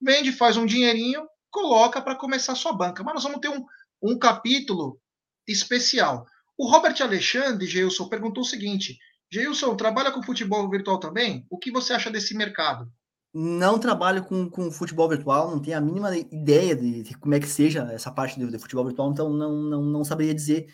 Vende, 0.01 0.33
faz 0.33 0.57
um 0.57 0.65
dinheirinho, 0.65 1.27
coloca 1.51 2.01
para 2.01 2.17
começar 2.17 2.53
a 2.53 2.57
sua 2.57 2.73
banca. 2.73 3.03
Mas 3.03 3.15
nós 3.15 3.25
vamos 3.25 3.41
ter 3.41 3.49
um, 3.49 3.65
um 4.03 4.19
capítulo 4.19 4.99
especial. 5.47 6.27
O 6.57 6.67
Robert 6.71 6.97
Alexandre, 7.01 7.67
Geilson, 7.67 8.09
perguntou 8.09 8.43
o 8.43 8.47
seguinte: 8.47 8.99
Geilson, 9.31 9.77
trabalha 9.77 10.11
com 10.11 10.23
futebol 10.23 10.69
virtual 10.71 10.99
também? 10.99 11.47
O 11.51 11.59
que 11.59 11.71
você 11.71 11.93
acha 11.93 12.11
desse 12.11 12.35
mercado? 12.35 12.91
Não 13.33 13.79
trabalho 13.79 14.25
com, 14.25 14.49
com 14.51 14.71
futebol 14.71 15.09
virtual, 15.09 15.51
não 15.51 15.61
tenho 15.61 15.79
a 15.79 15.81
mínima 15.81 16.17
ideia 16.17 16.75
de, 16.75 17.03
de 17.03 17.17
como 17.17 17.35
é 17.35 17.41
que 17.41 17.47
seja 17.47 17.89
essa 17.93 18.11
parte 18.11 18.39
de, 18.39 18.59
futebol 18.59 18.85
virtual, 18.85 19.13
então 19.13 19.31
não, 19.31 19.53
não, 19.53 19.83
não 19.83 20.05
saberia 20.05 20.35
dizer. 20.35 20.67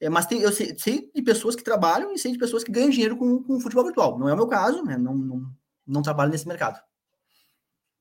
É, 0.00 0.08
mas 0.08 0.26
tem, 0.26 0.40
eu 0.40 0.52
sei, 0.52 0.76
sei, 0.78 1.10
de 1.14 1.22
pessoas 1.22 1.56
que 1.56 1.64
trabalham 1.64 2.12
e 2.12 2.18
sei 2.18 2.32
de 2.32 2.38
pessoas 2.38 2.62
que 2.62 2.72
ganham 2.72 2.90
dinheiro 2.90 3.16
com, 3.16 3.42
com 3.42 3.60
futebol 3.60 3.84
virtual. 3.84 4.18
Não 4.18 4.28
é 4.28 4.34
o 4.34 4.36
meu 4.36 4.46
caso, 4.46 4.82
né? 4.84 4.96
não, 4.96 5.14
não, 5.14 5.42
não 5.86 6.02
trabalho 6.02 6.30
nesse 6.30 6.46
mercado. 6.46 6.80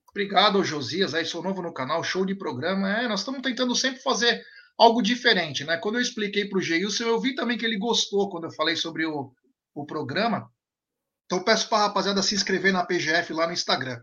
Obrigado, 0.10 0.64
Josias. 0.64 1.16
Aí 1.16 1.26
sou 1.26 1.42
novo 1.42 1.62
no 1.62 1.74
canal, 1.74 2.04
show 2.04 2.24
de 2.24 2.36
programa. 2.36 3.02
É, 3.02 3.08
nós 3.08 3.22
estamos 3.22 3.42
tentando 3.42 3.76
sempre 3.76 4.00
fazer 4.02 4.44
algo 4.78 5.02
diferente, 5.02 5.64
né? 5.64 5.78
Quando 5.78 5.96
eu 5.96 6.02
expliquei 6.02 6.48
para 6.48 6.60
o 6.60 6.62
Geilson, 6.62 7.06
eu 7.06 7.20
vi 7.20 7.34
também 7.34 7.58
que 7.58 7.66
ele 7.66 7.78
gostou 7.78 8.30
quando 8.30 8.44
eu 8.44 8.52
falei 8.52 8.76
sobre 8.76 9.08
o, 9.08 9.32
o 9.74 9.86
programa. 9.86 10.52
Então 11.26 11.44
peço 11.44 11.70
para 11.70 11.80
a 11.80 11.88
rapaziada 11.88 12.22
se 12.22 12.36
inscrever 12.36 12.74
na 12.74 12.86
PGF 12.86 13.34
lá 13.34 13.48
no 13.48 13.54
Instagram. 13.54 14.00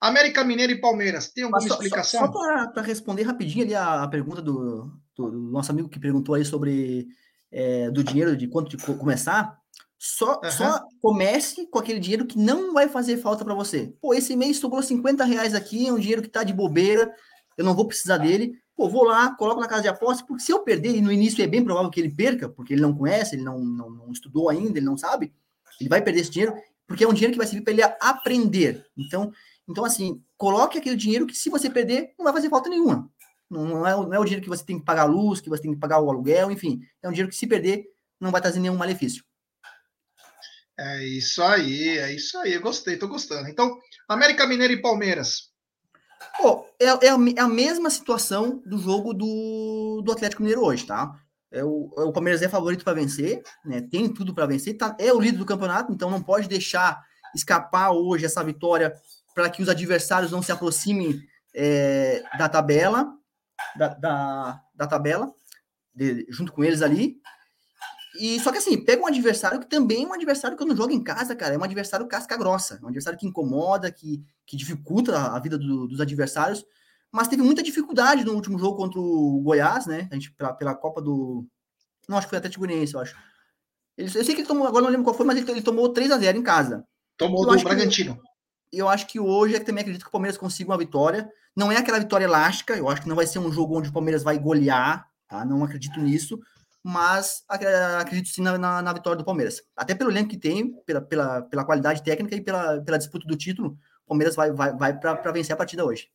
América 0.00 0.42
Mineiro 0.42 0.72
e 0.72 0.80
Palmeiras, 0.80 1.28
tem 1.28 1.44
alguma 1.44 1.60
só, 1.60 1.74
explicação? 1.74 2.20
Só, 2.20 2.32
só 2.32 2.70
para 2.72 2.82
responder 2.82 3.22
rapidinho 3.22 3.64
ali 3.64 3.74
a, 3.74 4.02
a 4.02 4.08
pergunta 4.08 4.40
do, 4.40 4.90
do, 5.14 5.30
do, 5.30 5.38
nosso 5.50 5.70
amigo 5.70 5.90
que 5.90 6.00
perguntou 6.00 6.34
aí 6.34 6.44
sobre 6.44 7.06
é, 7.52 7.90
do 7.90 8.02
dinheiro, 8.02 8.34
de 8.34 8.48
quanto 8.48 8.74
de 8.74 8.82
começar, 8.82 9.60
só, 9.98 10.40
uhum. 10.42 10.50
só 10.50 10.82
comece 11.02 11.66
com 11.66 11.78
aquele 11.78 12.00
dinheiro 12.00 12.24
que 12.24 12.38
não 12.38 12.72
vai 12.72 12.88
fazer 12.88 13.18
falta 13.18 13.44
para 13.44 13.54
você. 13.54 13.92
Pô, 14.00 14.14
esse 14.14 14.34
mês 14.34 14.56
sobrou 14.56 14.82
50 14.82 15.22
reais 15.24 15.54
aqui, 15.54 15.86
é 15.86 15.92
um 15.92 15.98
dinheiro 15.98 16.22
que 16.22 16.28
está 16.28 16.42
de 16.42 16.54
bobeira, 16.54 17.14
eu 17.58 17.64
não 17.64 17.74
vou 17.74 17.86
precisar 17.86 18.16
dele. 18.16 18.54
Pô, 18.74 18.88
vou 18.88 19.04
lá, 19.04 19.36
coloco 19.36 19.60
na 19.60 19.68
casa 19.68 19.82
de 19.82 19.88
aposta, 19.88 20.24
porque 20.26 20.42
se 20.42 20.50
eu 20.50 20.60
perder, 20.60 20.96
e 20.96 21.02
no 21.02 21.12
início 21.12 21.44
é 21.44 21.46
bem 21.46 21.62
provável 21.62 21.90
que 21.90 22.00
ele 22.00 22.08
perca, 22.08 22.48
porque 22.48 22.72
ele 22.72 22.80
não 22.80 22.96
conhece, 22.96 23.36
ele 23.36 23.42
não, 23.42 23.58
não, 23.58 23.90
não 23.90 24.10
estudou 24.10 24.48
ainda, 24.48 24.78
ele 24.78 24.86
não 24.86 24.96
sabe, 24.96 25.34
ele 25.80 25.88
vai 25.88 26.02
perder 26.02 26.20
esse 26.20 26.30
dinheiro, 26.30 26.54
porque 26.86 27.02
é 27.02 27.08
um 27.08 27.14
dinheiro 27.14 27.32
que 27.32 27.38
vai 27.38 27.46
servir 27.46 27.64
para 27.64 27.72
ele 27.72 27.82
aprender. 27.82 28.84
Então, 28.96 29.32
então, 29.68 29.84
assim, 29.84 30.22
coloque 30.36 30.78
aquele 30.78 30.96
dinheiro 30.96 31.26
que, 31.26 31.36
se 31.36 31.48
você 31.48 31.70
perder, 31.70 32.12
não 32.18 32.24
vai 32.24 32.32
fazer 32.32 32.50
falta 32.50 32.68
nenhuma. 32.68 33.08
Não 33.48 33.86
é, 33.86 33.94
não 33.94 34.14
é 34.14 34.18
o 34.18 34.24
dinheiro 34.24 34.42
que 34.42 34.48
você 34.48 34.64
tem 34.64 34.78
que 34.78 34.84
pagar 34.84 35.02
a 35.02 35.06
luz, 35.06 35.40
que 35.40 35.48
você 35.48 35.62
tem 35.62 35.72
que 35.72 35.78
pagar 35.78 36.00
o 36.00 36.10
aluguel, 36.10 36.50
enfim. 36.50 36.80
É 37.00 37.08
um 37.08 37.12
dinheiro 37.12 37.30
que, 37.30 37.36
se 37.36 37.46
perder, 37.46 37.86
não 38.20 38.30
vai 38.30 38.40
trazer 38.40 38.58
nenhum 38.58 38.76
malefício. 38.76 39.24
É 40.78 41.04
isso 41.04 41.42
aí, 41.42 41.98
é 41.98 42.12
isso 42.12 42.36
aí. 42.38 42.54
Eu 42.54 42.60
gostei, 42.60 42.96
tô 42.96 43.06
gostando. 43.06 43.48
Então, 43.48 43.78
América 44.08 44.46
Mineiro 44.46 44.72
e 44.72 44.82
Palmeiras. 44.82 45.50
Pô, 46.38 46.66
é, 46.80 46.86
é, 46.86 47.10
a, 47.10 47.16
é 47.36 47.40
a 47.40 47.48
mesma 47.48 47.90
situação 47.90 48.62
do 48.66 48.78
jogo 48.78 49.14
do, 49.14 50.02
do 50.04 50.12
Atlético 50.12 50.42
Mineiro 50.42 50.64
hoje, 50.64 50.86
tá? 50.86 51.20
É 51.52 51.64
o, 51.64 51.92
é 51.96 52.02
o 52.02 52.12
Palmeiras 52.12 52.42
é 52.42 52.48
favorito 52.48 52.84
para 52.84 52.94
vencer, 52.94 53.42
né? 53.64 53.80
Tem 53.80 54.08
tudo 54.08 54.32
para 54.34 54.46
vencer, 54.46 54.76
tá, 54.76 54.96
é 54.98 55.12
o 55.12 55.20
líder 55.20 55.38
do 55.38 55.46
campeonato, 55.46 55.92
então 55.92 56.10
não 56.10 56.22
pode 56.22 56.48
deixar 56.48 57.02
escapar 57.34 57.90
hoje 57.90 58.24
essa 58.24 58.42
vitória 58.42 58.94
para 59.34 59.50
que 59.50 59.62
os 59.62 59.68
adversários 59.68 60.30
não 60.30 60.42
se 60.42 60.52
aproximem 60.52 61.20
é, 61.54 62.22
da 62.38 62.48
tabela, 62.48 63.12
da, 63.76 63.88
da, 63.88 64.60
da 64.74 64.86
tabela, 64.86 65.32
de, 65.94 66.26
junto 66.30 66.52
com 66.52 66.62
eles 66.62 66.82
ali. 66.82 67.16
E 68.18 68.40
só 68.40 68.50
que 68.50 68.58
assim, 68.58 68.84
pega 68.84 69.02
um 69.02 69.06
adversário 69.06 69.60
que 69.60 69.68
também 69.68 70.04
é 70.04 70.06
um 70.06 70.14
adversário 70.14 70.56
que 70.56 70.62
eu 70.62 70.66
não 70.66 70.76
jogo 70.76 70.92
em 70.92 71.02
casa, 71.02 71.34
cara. 71.36 71.54
É 71.54 71.58
um 71.58 71.64
adversário 71.64 72.06
casca 72.08 72.36
grossa, 72.36 72.78
é 72.80 72.84
um 72.84 72.88
adversário 72.88 73.18
que 73.18 73.26
incomoda, 73.26 73.90
que, 73.90 74.22
que 74.46 74.56
dificulta 74.56 75.16
a 75.16 75.38
vida 75.38 75.56
do, 75.56 75.86
dos 75.86 76.00
adversários 76.00 76.64
mas 77.12 77.28
teve 77.28 77.42
muita 77.42 77.62
dificuldade 77.62 78.24
no 78.24 78.32
último 78.32 78.58
jogo 78.58 78.76
contra 78.76 79.00
o 79.00 79.40
Goiás, 79.42 79.86
né? 79.86 80.08
A 80.10 80.14
gente, 80.14 80.32
pela, 80.32 80.52
pela 80.52 80.74
Copa 80.74 81.02
do. 81.02 81.46
Não, 82.08 82.16
acho 82.16 82.26
que 82.26 82.30
foi 82.30 82.38
até 82.38 82.48
Goianiense, 82.48 82.94
eu 82.94 83.00
acho. 83.00 83.16
Ele, 83.96 84.08
eu 84.08 84.24
sei 84.24 84.34
que 84.34 84.40
ele 84.40 84.48
tomou, 84.48 84.66
agora 84.66 84.84
não 84.84 84.90
lembro 84.90 85.04
qual 85.04 85.16
foi, 85.16 85.26
mas 85.26 85.36
ele, 85.36 85.50
ele 85.50 85.62
tomou 85.62 85.92
3 85.92 86.10
a 86.12 86.18
0 86.18 86.38
em 86.38 86.42
casa. 86.42 86.84
Tomou 87.16 87.44
eu 87.44 87.56
do 87.56 87.64
Bragantino. 87.64 88.16
Que, 88.16 88.78
eu 88.80 88.88
acho 88.88 89.06
que 89.06 89.18
hoje 89.18 89.56
é 89.56 89.58
que 89.58 89.66
também 89.66 89.82
acredito 89.82 90.02
que 90.02 90.08
o 90.08 90.12
Palmeiras 90.12 90.38
consiga 90.38 90.70
uma 90.70 90.78
vitória. 90.78 91.28
Não 91.56 91.70
é 91.72 91.76
aquela 91.76 91.98
vitória 91.98 92.24
elástica, 92.24 92.76
eu 92.76 92.88
acho 92.88 93.02
que 93.02 93.08
não 93.08 93.16
vai 93.16 93.26
ser 93.26 93.40
um 93.40 93.52
jogo 93.52 93.76
onde 93.76 93.88
o 93.88 93.92
Palmeiras 93.92 94.22
vai 94.22 94.38
golear, 94.38 95.06
tá? 95.28 95.44
Não 95.44 95.64
acredito 95.64 95.98
nisso, 96.00 96.38
mas 96.82 97.42
acredito 97.48 98.28
sim 98.28 98.40
na, 98.40 98.56
na, 98.56 98.80
na 98.80 98.92
vitória 98.92 99.18
do 99.18 99.24
Palmeiras. 99.24 99.60
Até 99.76 99.94
pelo 99.94 100.10
elenco 100.10 100.30
que 100.30 100.38
tem, 100.38 100.72
pela, 100.86 101.00
pela, 101.00 101.42
pela 101.42 101.64
qualidade 101.64 102.04
técnica 102.04 102.36
e 102.36 102.40
pela, 102.40 102.80
pela 102.80 102.98
disputa 102.98 103.26
do 103.26 103.36
título, 103.36 103.76
o 104.06 104.08
Palmeiras 104.08 104.36
vai, 104.36 104.52
vai, 104.52 104.72
vai 104.76 104.98
para 104.98 105.32
vencer 105.32 105.52
a 105.52 105.56
partida 105.56 105.84
hoje. 105.84 106.08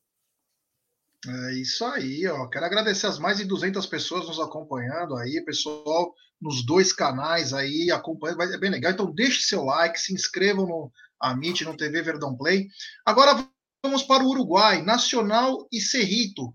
É 1.28 1.54
isso 1.54 1.84
aí, 1.86 2.28
ó. 2.28 2.48
Quero 2.48 2.66
agradecer 2.66 3.08
as 3.08 3.18
mais 3.20 3.38
de 3.38 3.46
200 3.46 3.86
pessoas 3.88 4.28
nos 4.28 4.40
acompanhando 4.40 5.16
aí, 5.16 5.44
pessoal, 5.44 6.14
nos 6.42 6.66
dois 6.66 6.94
canais 6.94 7.54
aí, 7.54 7.90
acompanhando, 7.92 8.44
ser 8.44 8.60
bem 8.60 8.70
legal. 8.70 8.92
Então, 8.92 9.12
deixe 9.12 9.42
seu 9.42 9.64
like, 9.64 10.00
se 10.00 10.14
inscrevam 10.14 10.68
no 10.68 10.92
Amit, 11.20 11.64
no 11.64 11.76
TV 11.76 12.02
Verdão 12.02 12.36
Play. 12.36 12.68
Agora 13.06 13.48
vamos 13.84 14.04
para 14.04 14.24
o 14.24 14.30
Uruguai, 14.30 14.82
Nacional 14.82 15.68
e 15.72 15.80
Cerrito. 15.82 16.54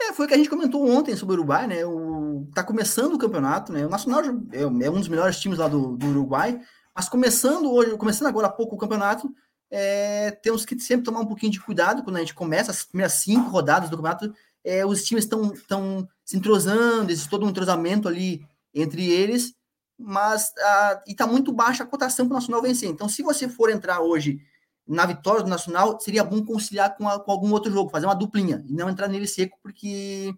É, 0.00 0.12
foi 0.12 0.26
o 0.26 0.28
que 0.28 0.34
a 0.34 0.36
gente 0.36 0.50
comentou 0.50 0.88
ontem 0.88 1.16
sobre 1.16 1.34
o 1.34 1.38
Uruguai, 1.38 1.66
né? 1.66 1.84
O, 1.84 2.48
tá 2.54 2.64
começando 2.64 3.14
o 3.14 3.18
campeonato, 3.18 3.72
né? 3.72 3.86
O 3.86 3.90
Nacional 3.90 4.22
é, 4.52 4.62
é 4.62 4.90
um 4.90 4.98
dos 4.98 5.08
melhores 5.08 5.38
times 5.38 5.58
lá 5.58 5.68
do, 5.68 5.96
do 5.96 6.08
Uruguai, 6.08 6.60
mas 6.94 7.08
começando 7.08 7.70
hoje, 7.72 7.96
começando 7.96 8.28
agora 8.28 8.48
há 8.48 8.52
pouco 8.52 8.74
o 8.74 8.78
campeonato, 8.78 9.32
é, 9.74 10.30
temos 10.42 10.66
que 10.66 10.78
sempre 10.78 11.06
tomar 11.06 11.20
um 11.20 11.26
pouquinho 11.26 11.50
de 11.50 11.58
cuidado 11.58 12.02
quando 12.02 12.16
a 12.16 12.18
gente 12.18 12.34
começa 12.34 12.70
as 12.70 12.84
primeiras 12.84 13.14
cinco 13.14 13.48
rodadas 13.48 13.88
do 13.88 13.96
campeonato. 13.96 14.34
É, 14.62 14.84
os 14.84 15.02
times 15.02 15.24
estão 15.24 16.06
se 16.22 16.36
entrosando, 16.36 17.10
existe 17.10 17.30
todo 17.30 17.46
um 17.46 17.48
entrosamento 17.48 18.06
ali 18.06 18.46
entre 18.74 19.10
eles, 19.10 19.54
mas 19.98 20.52
a, 20.58 21.02
e 21.06 21.12
está 21.12 21.26
muito 21.26 21.50
baixa 21.52 21.84
a 21.84 21.86
cotação 21.86 22.26
para 22.26 22.34
o 22.34 22.38
Nacional 22.38 22.60
vencer. 22.60 22.90
Então, 22.90 23.08
se 23.08 23.22
você 23.22 23.48
for 23.48 23.70
entrar 23.70 24.00
hoje 24.00 24.42
na 24.86 25.06
vitória 25.06 25.42
do 25.42 25.48
Nacional, 25.48 25.98
seria 25.98 26.22
bom 26.22 26.44
conciliar 26.44 26.94
com, 26.94 27.08
a, 27.08 27.18
com 27.18 27.30
algum 27.32 27.50
outro 27.50 27.72
jogo, 27.72 27.90
fazer 27.90 28.04
uma 28.04 28.14
duplinha 28.14 28.62
e 28.68 28.74
não 28.74 28.90
entrar 28.90 29.08
nele 29.08 29.26
seco, 29.26 29.58
porque 29.62 30.34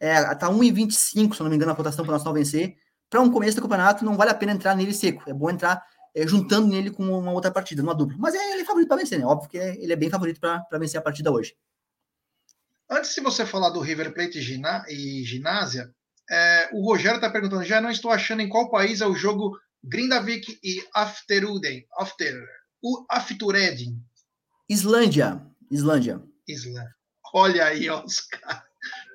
É, 0.00 0.34
tá 0.34 0.50
1,25, 0.50 1.34
se 1.34 1.42
não 1.42 1.48
me 1.48 1.56
engano, 1.56 1.72
a 1.72 1.76
cotação 1.76 2.04
para 2.04 2.12
o 2.12 2.14
Nacional 2.14 2.34
vencer. 2.34 2.76
Para 3.08 3.20
um 3.20 3.30
começo 3.30 3.56
do 3.56 3.62
campeonato, 3.62 4.04
não 4.04 4.16
vale 4.16 4.30
a 4.32 4.34
pena 4.34 4.52
entrar 4.52 4.74
nele 4.74 4.92
seco. 4.92 5.22
É 5.26 5.32
bom 5.32 5.48
entrar 5.50 5.82
é, 6.16 6.26
juntando 6.26 6.66
nele 6.68 6.90
com 6.90 7.06
uma 7.06 7.30
outra 7.30 7.50
partida, 7.50 7.82
numa 7.82 7.94
dupla. 7.94 8.16
Mas 8.18 8.34
é, 8.34 8.52
ele 8.52 8.62
é 8.62 8.64
favorito 8.64 8.88
para 8.88 8.96
vencer, 8.96 9.18
né? 9.18 9.26
Óbvio 9.26 9.50
que 9.50 9.58
é, 9.58 9.76
ele 9.76 9.92
é 9.92 9.96
bem 9.96 10.08
favorito 10.08 10.40
para 10.40 10.78
vencer 10.78 10.98
a 10.98 11.02
partida 11.02 11.30
hoje. 11.30 11.54
Antes 12.90 13.14
de 13.14 13.20
você 13.20 13.44
falar 13.44 13.68
do 13.68 13.80
River 13.80 14.14
Plate 14.14 14.38
e 14.38 15.24
Ginásia, 15.24 15.94
é, 16.30 16.70
o 16.72 16.82
Rogério 16.86 17.16
está 17.16 17.28
perguntando: 17.28 17.64
já 17.64 17.82
não 17.82 17.90
estou 17.90 18.10
achando 18.10 18.40
em 18.40 18.48
qual 18.48 18.70
país 18.70 19.02
é 19.02 19.06
o 19.06 19.14
jogo 19.14 19.58
Grindavik 19.84 20.58
e 20.64 20.82
Afteruden, 20.94 21.86
After, 21.98 22.42
o 22.82 23.04
Afturedin. 23.10 24.00
Islândia. 24.68 25.44
Islândia. 25.70 26.22
Islândia. 26.48 26.94
Olha 27.34 27.66
aí, 27.66 27.90
ó, 27.90 28.02
os 28.02 28.20
caras. 28.20 28.64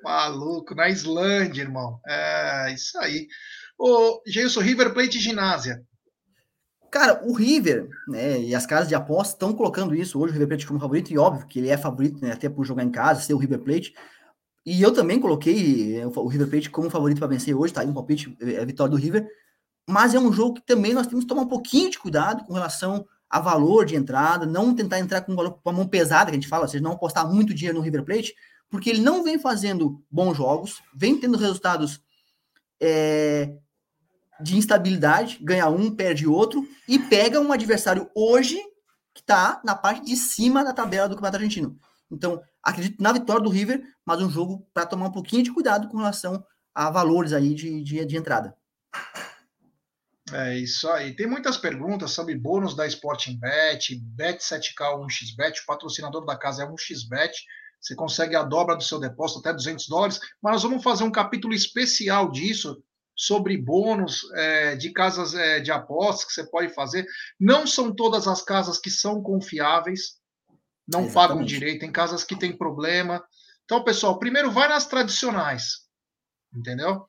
Maluco, 0.04 0.74
na 0.74 0.88
Islândia, 0.88 1.62
irmão. 1.62 2.00
É, 2.06 2.72
isso 2.72 2.96
aí. 2.98 3.26
Ô, 3.78 4.22
Geilson, 4.26 4.60
River 4.60 4.92
Plate 4.92 5.18
e 5.18 5.20
Ginásia. 5.20 5.82
Cara, 6.92 7.22
o 7.24 7.32
River, 7.32 7.88
né, 8.06 8.38
e 8.38 8.54
as 8.54 8.66
casas 8.66 8.86
de 8.86 8.94
aposta 8.94 9.32
estão 9.32 9.54
colocando 9.54 9.94
isso 9.94 10.20
hoje, 10.20 10.28
o 10.28 10.34
River 10.34 10.48
Plate 10.48 10.66
como 10.66 10.78
favorito, 10.78 11.10
e 11.10 11.16
óbvio 11.16 11.46
que 11.46 11.58
ele 11.58 11.70
é 11.70 11.78
favorito, 11.78 12.20
né, 12.20 12.32
até 12.32 12.50
por 12.50 12.66
jogar 12.66 12.84
em 12.84 12.90
casa, 12.90 13.22
ser 13.22 13.32
o 13.32 13.38
River 13.38 13.60
Plate. 13.60 13.94
E 14.66 14.82
eu 14.82 14.92
também 14.92 15.18
coloquei 15.18 15.98
é, 15.98 16.06
o 16.06 16.26
River 16.26 16.50
Plate 16.50 16.68
como 16.68 16.90
favorito 16.90 17.18
para 17.18 17.28
vencer 17.28 17.56
hoje, 17.56 17.72
tá 17.72 17.80
aí 17.80 17.88
um 17.88 17.94
palpite, 17.94 18.36
é 18.42 18.60
a 18.60 18.64
vitória 18.66 18.90
do 18.90 18.98
River. 18.98 19.26
Mas 19.88 20.12
é 20.14 20.18
um 20.18 20.30
jogo 20.30 20.56
que 20.56 20.66
também 20.66 20.92
nós 20.92 21.06
temos 21.06 21.24
que 21.24 21.28
tomar 21.28 21.42
um 21.42 21.48
pouquinho 21.48 21.90
de 21.90 21.98
cuidado 21.98 22.44
com 22.44 22.52
relação 22.52 23.06
a 23.30 23.40
valor 23.40 23.86
de 23.86 23.96
entrada, 23.96 24.44
não 24.44 24.74
tentar 24.74 24.98
entrar 24.98 25.22
com, 25.22 25.34
valor, 25.34 25.58
com 25.64 25.70
a 25.70 25.72
mão 25.72 25.88
pesada, 25.88 26.26
que 26.26 26.32
a 26.32 26.34
gente 26.34 26.46
fala, 26.46 26.64
ou 26.64 26.68
seja, 26.68 26.84
não 26.84 26.92
apostar 26.92 27.26
muito 27.26 27.54
dinheiro 27.54 27.78
no 27.78 27.84
River 27.84 28.04
Plate, 28.04 28.34
porque 28.68 28.90
ele 28.90 29.00
não 29.00 29.24
vem 29.24 29.38
fazendo 29.38 30.04
bons 30.10 30.36
jogos, 30.36 30.82
vem 30.94 31.18
tendo 31.18 31.38
resultados 31.38 32.02
é, 32.78 33.56
de 34.40 34.56
instabilidade, 34.56 35.38
ganha 35.42 35.68
um, 35.68 35.94
perde 35.94 36.26
outro, 36.26 36.66
e 36.88 36.98
pega 36.98 37.40
um 37.40 37.52
adversário 37.52 38.10
hoje 38.14 38.60
que 39.14 39.20
está 39.20 39.60
na 39.64 39.74
parte 39.74 40.04
de 40.04 40.16
cima 40.16 40.64
da 40.64 40.72
tabela 40.72 41.08
do 41.08 41.14
Campeonato 41.14 41.36
Argentino. 41.36 41.78
Então, 42.10 42.42
acredito 42.62 43.02
na 43.02 43.12
vitória 43.12 43.42
do 43.42 43.50
River, 43.50 43.82
mas 44.04 44.20
um 44.20 44.30
jogo 44.30 44.66
para 44.72 44.86
tomar 44.86 45.06
um 45.06 45.12
pouquinho 45.12 45.42
de 45.42 45.52
cuidado 45.52 45.88
com 45.88 45.98
relação 45.98 46.44
a 46.74 46.90
valores 46.90 47.32
aí 47.32 47.54
de, 47.54 47.82
de, 47.82 48.04
de 48.04 48.16
entrada. 48.16 48.56
É 50.32 50.56
isso 50.56 50.88
aí. 50.88 51.14
Tem 51.14 51.26
muitas 51.26 51.56
perguntas 51.56 52.12
sobre 52.12 52.34
bônus 52.34 52.74
da 52.74 52.86
Sporting 52.86 53.38
Bet, 53.38 53.96
Bet 53.96 54.42
7K 54.42 55.06
1xBet, 55.06 55.60
o 55.62 55.66
patrocinador 55.66 56.24
da 56.24 56.36
casa 56.36 56.62
é 56.62 56.66
1xBet. 56.66 57.32
Você 57.80 57.94
consegue 57.94 58.36
a 58.36 58.42
dobra 58.42 58.76
do 58.76 58.82
seu 58.82 59.00
depósito, 59.00 59.40
até 59.40 59.52
200 59.52 59.88
dólares. 59.88 60.20
Mas 60.40 60.52
nós 60.52 60.62
vamos 60.62 60.82
fazer 60.82 61.04
um 61.04 61.10
capítulo 61.10 61.52
especial 61.52 62.30
disso, 62.30 62.82
sobre 63.22 63.56
bônus 63.56 64.28
é, 64.34 64.74
de 64.74 64.90
casas 64.90 65.32
é, 65.32 65.60
de 65.60 65.70
apostas 65.70 66.24
que 66.24 66.32
você 66.32 66.44
pode 66.44 66.74
fazer. 66.74 67.06
Não 67.38 67.68
são 67.68 67.94
todas 67.94 68.26
as 68.26 68.42
casas 68.42 68.80
que 68.80 68.90
são 68.90 69.22
confiáveis, 69.22 70.16
não 70.88 71.04
Exatamente. 71.04 71.14
pagam 71.14 71.44
direito, 71.44 71.80
tem 71.80 71.92
casas 71.92 72.24
que 72.24 72.36
têm 72.36 72.56
problema. 72.56 73.24
Então, 73.64 73.84
pessoal, 73.84 74.18
primeiro 74.18 74.50
vai 74.50 74.68
nas 74.68 74.86
tradicionais, 74.86 75.86
entendeu? 76.52 77.06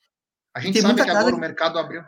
A 0.54 0.60
gente 0.60 0.80
sabe 0.80 1.04
que 1.04 1.10
agora 1.10 1.36
o 1.36 1.40
mercado 1.40 1.80
abriu. 1.80 2.04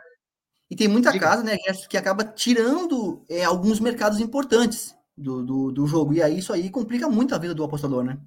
E 0.70 0.76
tem 0.76 0.86
muita 0.86 1.10
Diga. 1.10 1.26
casa, 1.26 1.42
né, 1.42 1.56
que 1.88 1.96
acaba 1.96 2.22
tirando 2.22 3.24
é, 3.28 3.42
alguns 3.42 3.80
mercados 3.80 4.20
importantes 4.20 4.94
do, 5.18 5.44
do, 5.44 5.72
do, 5.72 5.86
jogo. 5.88 6.14
E 6.14 6.22
aí 6.22 6.38
isso 6.38 6.52
aí 6.52 6.70
complica 6.70 7.08
muito 7.08 7.34
a 7.34 7.38
vida 7.38 7.54
do 7.54 7.64
apostador, 7.64 8.04
né? 8.04 8.20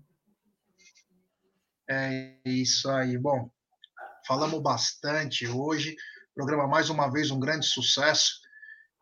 É 1.90 2.36
isso 2.46 2.90
aí. 2.90 3.18
Bom, 3.18 3.50
falamos 4.30 4.62
bastante 4.62 5.48
hoje. 5.48 5.96
Programa 6.36 6.68
mais 6.68 6.92
uma 6.92 7.12
vez 7.12 7.32
um 7.32 7.40
grande 7.40 7.66
sucesso. 7.66 8.34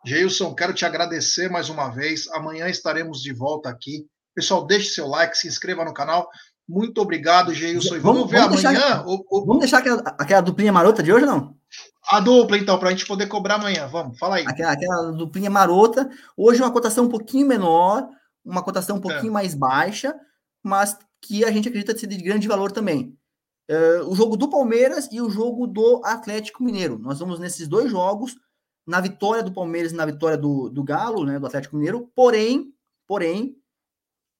Geilson, 0.05 0.55
quero 0.55 0.73
te 0.73 0.85
agradecer 0.85 1.49
mais 1.51 1.67
uma 1.67 1.89
vez. 1.89 2.29
Amanhã 2.29 2.69
estaremos 2.69 3.21
de 3.21 3.33
volta 3.33 3.67
aqui. 3.67 4.05
Pessoal, 4.33 4.65
deixe 4.65 4.91
seu 4.91 5.05
like, 5.05 5.37
se 5.37 5.49
inscreva 5.49 5.83
no 5.83 5.93
canal. 5.93 6.29
Muito 6.65 7.01
obrigado, 7.01 7.53
Geilson. 7.53 7.99
Vamos, 7.99 8.03
vamos 8.03 8.31
ver 8.31 8.39
vamos 8.39 8.65
amanhã. 8.65 8.79
Deixar, 8.79 9.05
o, 9.05 9.25
o... 9.29 9.45
Vamos 9.45 9.59
deixar 9.59 9.79
aquela, 9.79 10.01
aquela 10.17 10.41
duplinha 10.41 10.71
marota 10.71 11.03
de 11.03 11.11
hoje 11.11 11.25
não? 11.25 11.57
A 12.09 12.21
dupla, 12.21 12.57
então, 12.57 12.79
para 12.79 12.87
a 12.87 12.91
gente 12.91 13.05
poder 13.05 13.27
cobrar 13.27 13.55
amanhã. 13.55 13.85
Vamos, 13.87 14.17
fala 14.17 14.37
aí. 14.37 14.45
Aquela, 14.47 14.71
aquela 14.71 15.11
duplinha 15.11 15.49
marota. 15.49 16.09
Hoje 16.37 16.61
uma 16.61 16.71
cotação 16.71 17.03
um 17.03 17.09
pouquinho 17.09 17.45
menor, 17.45 18.07
uma 18.45 18.63
cotação 18.63 18.95
um 18.95 19.01
pouquinho 19.01 19.31
é. 19.31 19.33
mais 19.33 19.53
baixa, 19.53 20.15
mas 20.63 20.97
que 21.21 21.43
a 21.43 21.51
gente 21.51 21.67
acredita 21.67 21.97
ser 21.97 22.07
de 22.07 22.15
grande 22.15 22.47
valor 22.47 22.71
também. 22.71 23.17
Uh, 23.69 24.09
o 24.09 24.15
jogo 24.15 24.37
do 24.37 24.49
Palmeiras 24.49 25.09
e 25.11 25.21
o 25.21 25.29
jogo 25.29 25.67
do 25.67 26.01
Atlético 26.05 26.63
Mineiro. 26.63 26.97
Nós 26.99 27.19
vamos 27.19 27.39
nesses 27.39 27.67
dois 27.67 27.91
jogos, 27.91 28.35
na 28.85 29.01
vitória 29.01 29.43
do 29.43 29.51
Palmeiras 29.51 29.91
e 29.91 29.95
na 29.95 30.05
vitória 30.05 30.37
do, 30.37 30.69
do 30.69 30.83
Galo, 30.83 31.25
né, 31.25 31.37
do 31.37 31.45
Atlético 31.45 31.75
Mineiro. 31.75 32.09
Porém, 32.15 32.73
porém, 33.05 33.57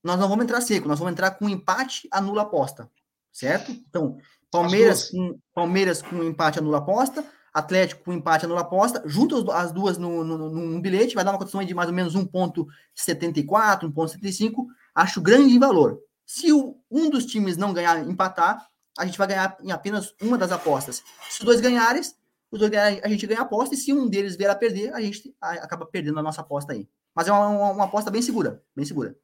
nós 0.02 0.18
não 0.18 0.28
vamos 0.28 0.44
entrar 0.44 0.60
seco, 0.62 0.88
nós 0.88 0.98
vamos 0.98 1.12
entrar 1.12 1.32
com 1.32 1.48
empate, 1.48 2.08
anula 2.10 2.42
aposta. 2.42 2.90
Certo? 3.30 3.70
Então, 3.70 4.16
Palmeiras 4.50 5.10
com, 5.10 5.38
Palmeiras 5.54 6.00
com 6.00 6.24
empate, 6.24 6.58
anula 6.58 6.78
aposta. 6.78 7.24
Atlético 7.52 8.04
com 8.04 8.12
empate, 8.12 8.44
anula 8.44 8.60
aposta. 8.60 9.02
Junto 9.04 9.50
as 9.50 9.72
duas 9.72 9.98
no, 9.98 10.24
no, 10.24 10.50
num 10.50 10.80
bilhete, 10.80 11.14
vai 11.14 11.24
dar 11.24 11.32
uma 11.32 11.38
cotação 11.38 11.62
de 11.62 11.74
mais 11.74 11.88
ou 11.88 11.94
menos 11.94 12.14
1,74, 12.14 13.92
1,75. 13.92 14.66
Acho 14.94 15.20
grande 15.20 15.54
em 15.54 15.58
valor. 15.58 15.98
Se 16.24 16.52
o, 16.52 16.76
um 16.90 17.10
dos 17.10 17.26
times 17.26 17.56
não 17.56 17.72
ganhar, 17.72 18.06
empatar, 18.08 18.66
a 18.98 19.06
gente 19.06 19.16
vai 19.16 19.28
ganhar 19.28 19.56
em 19.62 19.70
apenas 19.70 20.14
uma 20.20 20.36
das 20.36 20.50
apostas. 20.50 21.02
Se 21.30 21.40
os 21.40 21.46
dois 21.46 21.60
ganharem, 21.60 22.02
os 22.50 22.58
dois 22.58 22.70
ganharem, 22.70 23.00
a 23.02 23.08
gente 23.08 23.26
ganha 23.26 23.40
a 23.40 23.44
aposta, 23.44 23.74
e 23.74 23.78
se 23.78 23.92
um 23.92 24.08
deles 24.08 24.36
vier 24.36 24.50
a 24.50 24.54
perder, 24.54 24.92
a 24.92 25.00
gente 25.00 25.34
acaba 25.40 25.86
perdendo 25.86 26.18
a 26.18 26.22
nossa 26.22 26.40
aposta 26.40 26.72
aí. 26.72 26.88
Mas 27.14 27.28
é 27.28 27.32
uma, 27.32 27.48
uma, 27.48 27.70
uma 27.70 27.84
aposta 27.84 28.10
bem 28.10 28.20
segura, 28.20 28.62
bem 28.74 28.84
segura. 28.84 29.16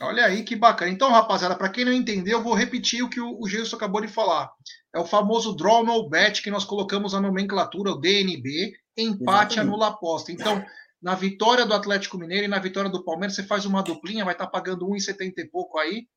Olha 0.00 0.24
aí 0.24 0.42
que 0.42 0.56
bacana. 0.56 0.90
Então, 0.90 1.10
rapaziada, 1.10 1.54
para 1.54 1.68
quem 1.68 1.84
não 1.84 1.92
entendeu, 1.92 2.38
eu 2.38 2.44
vou 2.44 2.54
repetir 2.54 3.02
o 3.04 3.08
que 3.08 3.20
o, 3.20 3.40
o 3.40 3.48
Gilson 3.48 3.76
acabou 3.76 4.00
de 4.00 4.08
falar. 4.08 4.50
É 4.92 4.98
o 4.98 5.04
famoso 5.04 5.54
draw 5.54 5.84
no 5.84 6.08
bet 6.08 6.42
que 6.42 6.50
nós 6.50 6.64
colocamos 6.64 7.14
a 7.14 7.20
nomenclatura, 7.20 7.92
o 7.92 8.00
DNB, 8.00 8.74
empate 8.96 9.54
Exatamente. 9.54 9.60
anula 9.60 9.88
aposta. 9.88 10.32
Então, 10.32 10.64
na 11.00 11.14
vitória 11.14 11.64
do 11.64 11.74
Atlético 11.74 12.18
Mineiro 12.18 12.46
e 12.46 12.48
na 12.48 12.58
vitória 12.58 12.90
do 12.90 13.04
Palmeiras, 13.04 13.36
você 13.36 13.44
faz 13.44 13.66
uma 13.66 13.82
duplinha, 13.82 14.24
vai 14.24 14.34
estar 14.34 14.46
tá 14.46 14.50
pagando 14.50 14.86
1,70 14.86 15.32
e 15.38 15.44
pouco 15.44 15.78
aí 15.78 16.08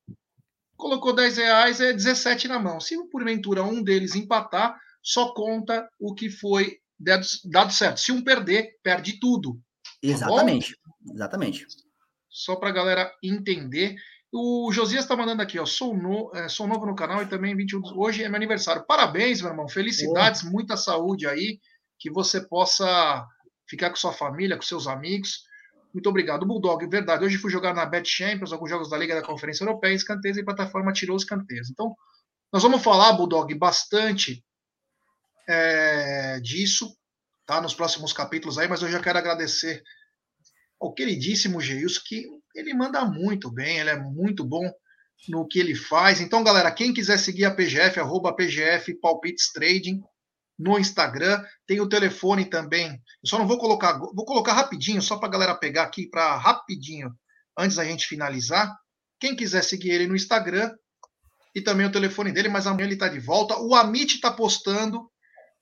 colocou 0.77 1.13
10 1.13 1.37
reais, 1.37 1.81
é 1.81 1.91
17 1.91 2.47
na 2.47 2.59
mão. 2.59 2.79
Se 2.79 2.95
porventura 3.09 3.63
um 3.63 3.83
deles 3.83 4.15
empatar, 4.15 4.79
só 5.01 5.33
conta 5.33 5.89
o 5.99 6.13
que 6.13 6.29
foi 6.29 6.77
dado, 6.97 7.73
certo. 7.73 7.99
Se 7.99 8.11
um 8.11 8.23
perder, 8.23 8.77
perde 8.83 9.19
tudo. 9.19 9.53
Tá 9.53 9.59
Exatamente. 10.03 10.75
Tá 10.75 11.13
Exatamente. 11.13 11.67
Só 12.29 12.55
para 12.55 12.69
a 12.69 12.73
galera 12.73 13.11
entender. 13.23 13.95
O 14.31 14.71
Josias 14.71 15.05
está 15.05 15.15
mandando 15.15 15.41
aqui, 15.41 15.57
ó. 15.57 15.65
Sou, 15.65 15.95
no, 15.95 16.31
é, 16.35 16.47
sou 16.49 16.67
novo 16.67 16.85
no 16.85 16.95
canal 16.95 17.21
e 17.23 17.27
também 17.27 17.55
21. 17.55 17.81
Hoje 17.95 18.23
é 18.23 18.29
meu 18.29 18.35
aniversário. 18.35 18.85
Parabéns, 18.85 19.41
meu 19.41 19.51
irmão. 19.51 19.67
Felicidades, 19.67 20.43
oh. 20.43 20.49
muita 20.51 20.77
saúde 20.77 21.25
aí. 21.27 21.59
Que 21.99 22.11
você 22.11 22.41
possa 22.41 23.25
ficar 23.67 23.89
com 23.89 23.95
sua 23.95 24.13
família, 24.13 24.55
com 24.55 24.61
seus 24.61 24.85
amigos. 24.85 25.46
Muito 25.97 26.09
obrigado. 26.09 26.45
Bulldog, 26.45 26.85
verdade. 26.85 27.25
Hoje 27.25 27.39
fui 27.39 27.49
jogar 27.49 27.73
na 27.73 27.83
Bet 27.83 28.07
Champions, 28.07 28.53
alguns 28.53 28.69
jogos 28.69 28.87
da 28.87 28.95
Liga 28.95 29.15
da 29.15 29.25
Conferência 29.25 29.63
Europeia, 29.63 29.95
escanteios 29.95 30.37
e 30.37 30.45
plataforma 30.45 30.93
tirou 30.93 31.17
os. 31.17 31.25
Então, 31.71 31.95
nós 32.53 32.61
vamos 32.61 32.83
falar, 32.83 33.13
Bulldog, 33.13 33.51
bastante 33.55 34.45
é, 35.49 36.39
disso, 36.39 36.95
tá? 37.47 37.59
Nos 37.59 37.73
próximos 37.73 38.13
capítulos 38.13 38.59
aí, 38.59 38.67
mas 38.67 38.83
eu 38.83 38.91
já 38.91 38.99
quero 38.99 39.17
agradecer 39.17 39.81
ao 40.79 40.93
queridíssimo 40.93 41.59
Geilson, 41.59 42.01
que 42.05 42.27
ele 42.53 42.75
manda 42.75 43.03
muito 43.03 43.49
bem, 43.49 43.79
ele 43.79 43.89
é 43.89 43.97
muito 43.97 44.45
bom 44.45 44.71
no 45.27 45.47
que 45.47 45.57
ele 45.57 45.73
faz. 45.73 46.21
Então, 46.21 46.43
galera, 46.43 46.69
quem 46.69 46.93
quiser 46.93 47.17
seguir 47.17 47.45
a 47.45 47.55
PGF, 47.55 47.99
arroba 47.99 48.35
PGF 48.35 48.93
Palpites 49.01 49.51
Trading, 49.51 50.03
no 50.57 50.79
Instagram, 50.79 51.43
tem 51.67 51.79
o 51.79 51.89
telefone 51.89 52.45
também. 52.45 52.89
Eu 52.89 53.29
só 53.29 53.37
não 53.37 53.47
vou 53.47 53.59
colocar, 53.59 53.97
vou 53.97 54.25
colocar 54.25 54.53
rapidinho, 54.53 55.01
só 55.01 55.17
para 55.17 55.27
a 55.27 55.31
galera 55.31 55.55
pegar 55.55 55.83
aqui, 55.83 56.07
para 56.07 56.35
rapidinho, 56.35 57.11
antes 57.57 57.77
da 57.77 57.85
gente 57.85 58.07
finalizar. 58.07 58.75
Quem 59.19 59.35
quiser 59.35 59.63
seguir 59.63 59.91
ele 59.91 60.07
no 60.07 60.15
Instagram 60.15 60.73
e 61.53 61.61
também 61.61 61.85
o 61.85 61.91
telefone 61.91 62.31
dele, 62.31 62.49
mas 62.49 62.65
amanhã 62.65 62.85
ele 62.85 62.93
está 62.93 63.07
de 63.07 63.19
volta. 63.19 63.57
O 63.59 63.75
Amit 63.75 64.15
está 64.15 64.31
postando, 64.31 65.09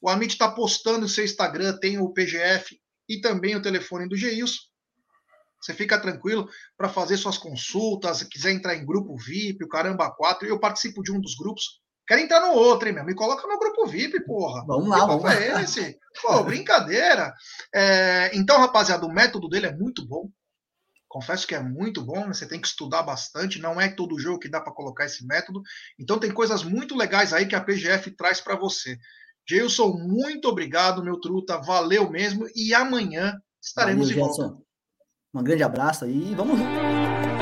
o 0.02 0.10
Amit 0.10 0.34
está 0.34 0.50
postando 0.50 1.06
o 1.06 1.10
seu 1.10 1.26
Instagram, 1.26 1.78
tem 1.78 2.00
o 2.00 2.12
PGF 2.14 2.80
e 3.08 3.20
também 3.20 3.56
o 3.56 3.62
telefone 3.62 4.08
do 4.08 4.16
Geilson. 4.16 4.62
Você 5.62 5.74
fica 5.74 6.00
tranquilo 6.00 6.48
para 6.78 6.90
fazer 6.90 7.18
suas 7.18 7.38
consultas, 7.38 8.24
quiser 8.24 8.52
entrar 8.52 8.76
em 8.76 8.86
grupo 8.86 9.18
VIP, 9.18 9.64
o 9.64 9.70
Caramba 9.70 10.12
4, 10.12 10.48
eu 10.48 10.60
participo 10.60 11.02
de 11.02 11.12
um 11.12 11.20
dos 11.20 11.36
grupos 11.36 11.82
Quero 12.08 12.22
entrar 12.22 12.40
no 12.42 12.54
outro, 12.54 12.88
hein, 12.88 12.94
meu? 12.94 13.04
Me 13.04 13.16
coloca 13.16 13.48
no 13.48 13.58
grupo 13.58 13.88
VIP, 13.88 14.24
porra. 14.26 14.64
Vamos 14.66 14.88
lá, 14.88 15.06
vamos 15.06 15.26
é 15.26 15.54
lá. 15.54 15.62
esse? 15.64 15.98
Pô, 16.22 16.44
brincadeira. 16.44 17.34
É, 17.74 18.32
então, 18.36 18.60
rapaziada, 18.60 19.06
o 19.06 19.12
método 19.12 19.50
dele 19.50 19.68
é 19.68 19.76
muito 19.76 20.08
bom. 20.08 20.30
confesso 21.08 21.48
que 21.48 21.56
é 21.56 21.60
muito 21.62 22.04
bom, 22.04 22.28
né? 22.28 22.34
você 22.34 22.48
tem 22.48 22.60
que 22.60 22.68
estudar 22.68 23.02
bastante, 23.02 23.60
não 23.60 23.80
é 23.80 23.90
todo 23.90 24.20
jogo 24.20 24.40
que 24.40 24.50
dá 24.50 24.62
para 24.62 24.74
colocar 24.74 25.06
esse 25.06 25.26
método. 25.26 25.62
Então 26.00 26.20
tem 26.20 26.32
coisas 26.32 26.64
muito 26.64 26.96
legais 26.96 27.34
aí 27.34 27.48
que 27.48 27.56
a 27.56 27.62
PGF 27.62 28.12
traz 28.12 28.40
para 28.40 28.56
você. 28.56 28.98
Gilson, 29.48 29.94
muito 29.94 30.48
obrigado, 30.48 31.04
meu 31.04 31.20
truta, 31.20 31.58
valeu 31.58 32.10
mesmo, 32.10 32.48
e 32.56 32.74
amanhã 32.74 33.40
estaremos 33.62 34.10
valeu, 34.10 34.30
de 34.30 34.38
volta. 34.38 34.58
Um 35.34 35.44
grande 35.44 35.64
abraço 35.64 36.06
aí, 36.06 36.34
vamos 36.36 36.58
junto. 36.58 37.35